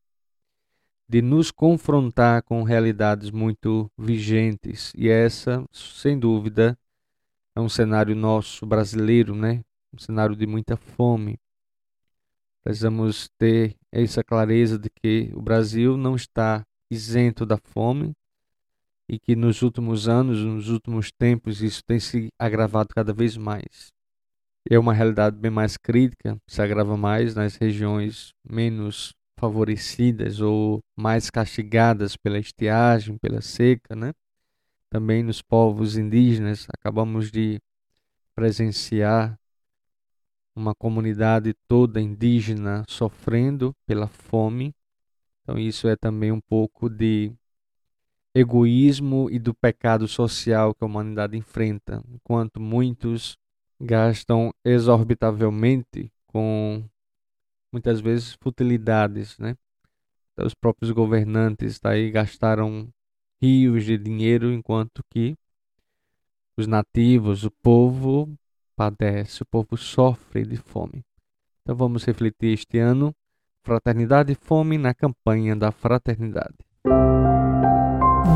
de 1.07 1.21
nos 1.21 1.51
confrontar 1.51 2.43
com 2.43 2.63
realidades 2.63 3.29
muito 3.29 3.91
vigentes. 3.97 4.93
E 4.95 5.09
essa, 5.09 5.65
sem 5.73 6.17
dúvida, 6.17 6.77
é 7.55 7.59
um 7.59 7.69
cenário 7.69 8.15
nosso 8.15 8.65
brasileiro, 8.65 9.35
né? 9.35 9.63
Um 9.93 9.99
cenário 9.99 10.35
de 10.35 10.47
muita 10.47 10.77
fome. 10.77 11.37
Precisamos 12.63 13.29
ter 13.37 13.75
essa 13.91 14.23
clareza 14.23 14.79
de 14.79 14.89
que 14.89 15.31
o 15.35 15.41
Brasil 15.41 15.97
não 15.97 16.15
está 16.15 16.65
isento 16.89 17.45
da 17.45 17.57
fome 17.57 18.13
e 19.09 19.19
que 19.19 19.35
nos 19.35 19.61
últimos 19.61 20.07
anos, 20.07 20.39
nos 20.39 20.69
últimos 20.69 21.11
tempos, 21.11 21.61
isso 21.61 21.81
tem 21.85 21.99
se 21.99 22.29
agravado 22.39 22.89
cada 22.93 23.13
vez 23.13 23.37
mais. 23.37 23.91
É 24.69 24.79
uma 24.79 24.93
realidade 24.93 25.37
bem 25.37 25.51
mais 25.51 25.77
crítica, 25.77 26.37
se 26.47 26.61
agrava 26.61 26.97
mais 26.97 27.35
nas 27.35 27.55
regiões 27.55 28.33
menos 28.43 29.13
favorecidas 29.37 30.41
ou 30.41 30.79
mais 30.95 31.29
castigadas 31.29 32.17
pela 32.17 32.39
estiagem, 32.39 33.17
pela 33.17 33.41
seca, 33.41 33.95
né? 33.95 34.11
também 34.95 35.23
nos 35.23 35.41
povos 35.41 35.97
indígenas. 35.97 36.67
Acabamos 36.73 37.29
de 37.29 37.59
presenciar 38.33 39.37
uma 40.55 40.73
comunidade 40.73 41.53
toda 41.67 41.99
indígena 41.99 42.85
sofrendo 42.87 43.73
pela 43.85 44.07
fome. 44.07 44.73
Então, 45.45 45.59
isso 45.59 45.87
é 45.87 45.95
também 45.95 46.31
um 46.31 46.41
pouco 46.41 46.89
de 46.89 47.31
egoísmo 48.33 49.29
e 49.29 49.37
do 49.37 49.53
pecado 49.53 50.07
social 50.07 50.73
que 50.73 50.83
a 50.83 50.87
humanidade 50.87 51.37
enfrenta, 51.37 52.03
enquanto 52.09 52.59
muitos 52.59 53.37
gastam 53.79 54.51
exorbitavelmente 54.63 56.11
com 56.25 56.83
muitas 57.71 58.01
vezes 58.01 58.33
futilidades, 58.41 59.37
né? 59.37 59.55
Então, 60.33 60.47
os 60.47 60.55
próprios 60.55 60.89
governantes 60.89 61.79
daí 61.79 62.09
gastaram 62.09 62.89
rios 63.39 63.85
de 63.85 63.99
dinheiro, 63.99 64.51
enquanto 64.51 65.03
que 65.11 65.37
os 66.57 66.65
nativos, 66.65 67.43
o 67.43 67.51
povo 67.51 68.35
padece, 68.75 69.43
o 69.43 69.45
povo 69.45 69.77
sofre 69.77 70.43
de 70.43 70.57
fome. 70.57 71.05
Então 71.61 71.75
vamos 71.75 72.03
refletir 72.03 72.53
este 72.53 72.79
ano 72.79 73.15
Fraternidade 73.65 74.31
e 74.31 74.37
Fome 74.39 74.77
na 74.77 74.93
campanha 74.93 75.55
da 75.55 75.71
fraternidade. 75.71 76.53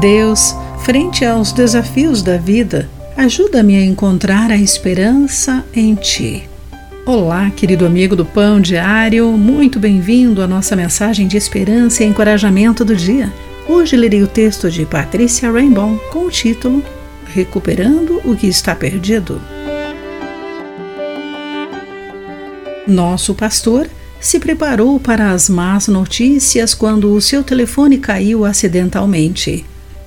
Deus, 0.01 0.55
frente 0.79 1.23
aos 1.23 1.51
desafios 1.51 2.23
da 2.23 2.35
vida, 2.35 2.89
ajuda-me 3.15 3.77
a 3.77 3.85
encontrar 3.85 4.49
a 4.49 4.57
esperança 4.57 5.63
em 5.71 5.93
Ti. 5.93 6.49
Olá, 7.05 7.51
querido 7.51 7.85
amigo 7.85 8.15
do 8.15 8.25
Pão 8.25 8.59
Diário, 8.59 9.31
muito 9.33 9.79
bem-vindo 9.79 10.41
à 10.41 10.47
nossa 10.47 10.75
mensagem 10.75 11.27
de 11.27 11.37
esperança 11.37 12.03
e 12.03 12.07
encorajamento 12.07 12.83
do 12.83 12.95
dia. 12.95 13.31
Hoje 13.67 13.95
lerei 13.95 14.23
o 14.23 14.27
texto 14.27 14.71
de 14.71 14.83
Patrícia 14.83 15.51
Rainbow 15.51 15.95
com 16.11 16.25
o 16.25 16.31
título 16.31 16.83
Recuperando 17.27 18.19
o 18.25 18.35
que 18.35 18.47
está 18.47 18.73
perdido. 18.73 19.39
Nosso 22.87 23.35
pastor 23.35 23.87
se 24.19 24.39
preparou 24.39 24.99
para 24.99 25.31
as 25.31 25.49
más 25.49 25.87
notícias 25.87 26.73
quando 26.73 27.13
o 27.13 27.21
seu 27.21 27.43
telefone 27.43 27.97
caiu 27.97 28.45
acidentalmente. 28.45 29.65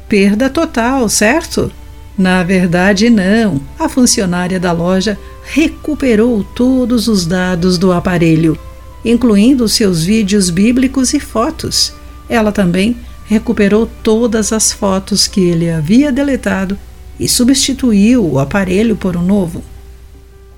Perda 0.08 0.50
total, 0.50 1.08
certo? 1.08 1.72
Na 2.16 2.42
verdade, 2.42 3.08
não. 3.08 3.60
A 3.78 3.88
funcionária 3.88 4.60
da 4.60 4.72
loja 4.72 5.18
recuperou 5.44 6.44
todos 6.44 7.08
os 7.08 7.24
dados 7.24 7.78
do 7.78 7.90
aparelho, 7.90 8.58
incluindo 9.04 9.68
seus 9.68 10.04
vídeos 10.04 10.50
bíblicos 10.50 11.14
e 11.14 11.20
fotos. 11.20 11.94
Ela 12.28 12.52
também 12.52 12.96
recuperou 13.24 13.88
todas 14.02 14.52
as 14.52 14.72
fotos 14.72 15.26
que 15.26 15.40
ele 15.40 15.70
havia 15.70 16.12
deletado 16.12 16.78
e 17.18 17.26
substituiu 17.26 18.24
o 18.24 18.38
aparelho 18.38 18.94
por 18.94 19.16
um 19.16 19.22
novo. 19.22 19.62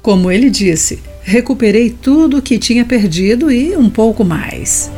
Como 0.03 0.31
ele 0.31 0.51
disse, 0.51 1.01
recuperei 1.25 1.89
tudo 1.89 2.37
o 2.37 2.43
que 2.43 2.59
tinha 2.59 2.85
perdido 2.85 3.51
e 3.51 3.75
um 3.77 3.89
pouco 3.89 4.23
mais. 4.23 4.91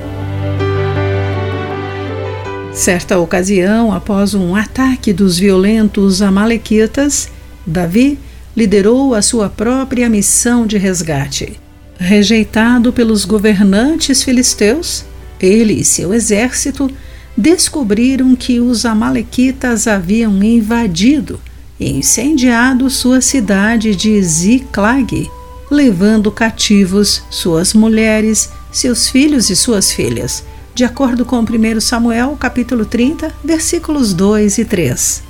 Certa 2.72 3.18
ocasião, 3.18 3.92
após 3.92 4.34
um 4.34 4.54
ataque 4.54 5.12
dos 5.12 5.38
violentos 5.38 6.20
Amalequitas, 6.20 7.30
Davi 7.64 8.18
liderou 8.56 9.14
a 9.14 9.22
sua 9.22 9.48
própria 9.48 10.10
missão 10.10 10.66
de 10.66 10.76
resgate. 10.76 11.58
Rejeitado 11.98 12.92
pelos 12.92 13.24
governantes 13.24 14.22
filisteus, 14.22 15.04
ele 15.40 15.74
e 15.74 15.84
seu 15.84 16.12
exército 16.12 16.90
descobriram 17.36 18.34
que 18.34 18.60
os 18.60 18.84
Amalequitas 18.84 19.86
haviam 19.86 20.42
invadido 20.42 21.40
e 21.78 21.90
incendiado 21.90 22.90
sua 22.90 23.20
cidade 23.20 23.94
de 23.94 24.20
Ziklag, 24.22 25.30
levando 25.70 26.30
cativos 26.30 27.22
suas 27.30 27.74
mulheres, 27.74 28.50
seus 28.70 29.08
filhos 29.08 29.50
e 29.50 29.56
suas 29.56 29.90
filhas, 29.90 30.44
de 30.74 30.84
acordo 30.84 31.24
com 31.24 31.40
1 31.40 31.80
Samuel 31.80 32.36
capítulo 32.38 32.84
30, 32.84 33.32
versículos 33.42 34.12
2 34.12 34.58
e 34.58 34.64
3. 34.64 35.22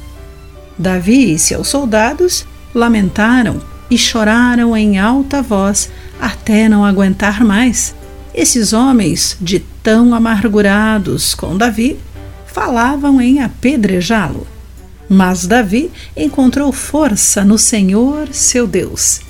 Davi 0.79 1.35
e 1.35 1.39
seus 1.39 1.69
soldados 1.69 2.47
lamentaram 2.75 3.61
e 3.91 3.97
choraram 3.97 4.77
em 4.77 4.99
alta 4.99 5.41
voz 5.41 5.91
até 6.21 6.69
não 6.69 6.85
aguentar 6.85 7.45
mais. 7.45 7.95
Esses 8.35 8.73
homens, 8.73 9.37
de 9.41 9.61
tão 9.83 10.13
amargurados 10.13 11.35
com 11.35 11.57
Davi, 11.57 11.99
falavam 12.47 13.21
em 13.21 13.41
apedrejá-lo. 13.41 14.47
Mas 15.09 15.47
Davi 15.47 15.91
encontrou 16.17 16.73
força 16.73 17.45
no 17.45 17.57
Senhor, 17.57 18.29
seu 18.33 18.67
Deus. 18.67 19.21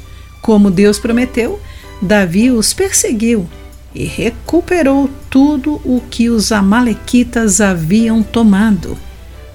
Como 0.46 0.70
Deus 0.70 1.00
prometeu, 1.00 1.58
Davi 2.00 2.52
os 2.52 2.72
perseguiu 2.72 3.48
e 3.92 4.04
recuperou 4.04 5.10
tudo 5.28 5.80
o 5.84 6.00
que 6.08 6.28
os 6.28 6.52
Amalequitas 6.52 7.60
haviam 7.60 8.22
tomado. 8.22 8.96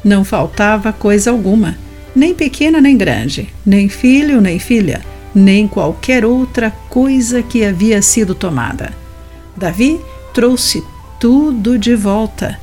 Não 0.03 0.25
faltava 0.25 0.91
coisa 0.91 1.31
alguma, 1.31 1.77
nem 2.13 2.35
pequena 2.35 2.81
nem 2.81 2.97
grande, 2.97 3.47
nem 3.65 3.87
filho 3.87 4.41
nem 4.41 4.59
filha, 4.59 5.01
nem 5.33 5.65
qualquer 5.65 6.25
outra 6.25 6.71
coisa 6.89 7.41
que 7.41 7.63
havia 7.63 8.01
sido 8.01 8.35
tomada. 8.35 8.91
Davi 9.55 9.97
trouxe 10.33 10.83
tudo 11.21 11.79
de 11.79 11.95
volta. 11.95 12.59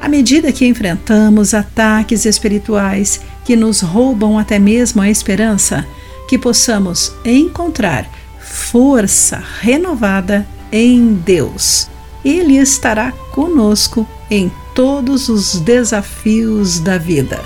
À 0.00 0.08
medida 0.08 0.50
que 0.50 0.66
enfrentamos 0.66 1.52
ataques 1.52 2.24
espirituais 2.24 3.20
que 3.44 3.54
nos 3.54 3.82
roubam 3.82 4.38
até 4.38 4.58
mesmo 4.58 5.02
a 5.02 5.10
esperança, 5.10 5.86
que 6.28 6.38
possamos 6.38 7.12
encontrar 7.24 8.08
força 8.40 9.42
renovada 9.60 10.46
em 10.72 11.14
Deus. 11.14 11.88
Ele 12.24 12.56
estará 12.56 13.12
conosco 13.32 14.06
em 14.30 14.50
todos 14.74 15.28
os 15.28 15.60
desafios 15.60 16.80
da 16.80 16.98
vida. 16.98 17.40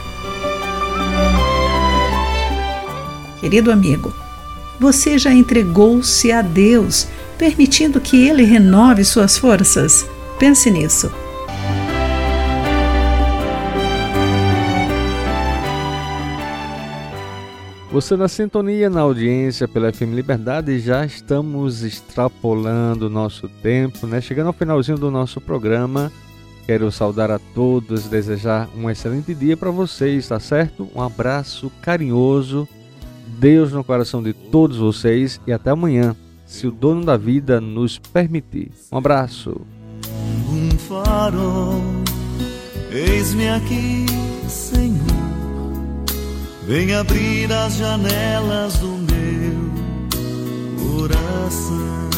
Querido 3.40 3.70
amigo, 3.70 4.12
você 4.78 5.18
já 5.18 5.32
entregou-se 5.32 6.32
a 6.32 6.42
Deus, 6.42 7.06
permitindo 7.38 8.00
que 8.00 8.26
Ele 8.26 8.44
renove 8.44 9.04
suas 9.04 9.36
forças? 9.36 10.06
Pense 10.38 10.70
nisso. 10.70 11.10
Você 18.00 18.16
na 18.16 18.28
sintonia, 18.28 18.88
na 18.88 19.02
audiência 19.02 19.68
pela 19.68 19.92
FM 19.92 20.14
Liberdade, 20.14 20.80
já 20.80 21.04
estamos 21.04 21.82
extrapolando 21.82 23.08
o 23.08 23.10
nosso 23.10 23.46
tempo, 23.46 24.06
né? 24.06 24.22
Chegando 24.22 24.46
ao 24.46 24.54
finalzinho 24.54 24.96
do 24.96 25.10
nosso 25.10 25.38
programa, 25.38 26.10
quero 26.64 26.90
saudar 26.90 27.30
a 27.30 27.38
todos, 27.38 28.08
desejar 28.08 28.70
um 28.74 28.88
excelente 28.88 29.34
dia 29.34 29.54
para 29.54 29.70
vocês, 29.70 30.26
tá 30.26 30.40
certo? 30.40 30.88
Um 30.94 31.02
abraço 31.02 31.70
carinhoso, 31.82 32.66
Deus 33.38 33.70
no 33.70 33.84
coração 33.84 34.22
de 34.22 34.32
todos 34.32 34.78
vocês 34.78 35.38
e 35.46 35.52
até 35.52 35.68
amanhã, 35.68 36.16
se 36.46 36.66
o 36.66 36.70
dono 36.70 37.04
da 37.04 37.18
vida 37.18 37.60
nos 37.60 37.98
permitir. 37.98 38.70
Um 38.90 38.96
abraço. 38.96 39.60
Um 40.50 40.70
farol, 40.78 41.82
eis-me 42.90 43.50
aqui, 43.50 44.06
Senhor 44.48 45.29
Vem 46.70 46.94
abrir 46.94 47.50
as 47.52 47.78
janelas 47.78 48.76
do 48.76 48.86
meu 48.86 49.58
coração 50.78 52.10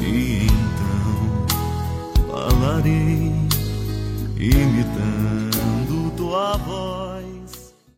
e 0.00 0.46
então 0.46 1.46
falarei 2.30 3.32
imitando 4.38 6.12
tua 6.16 6.56
voz. 6.58 6.95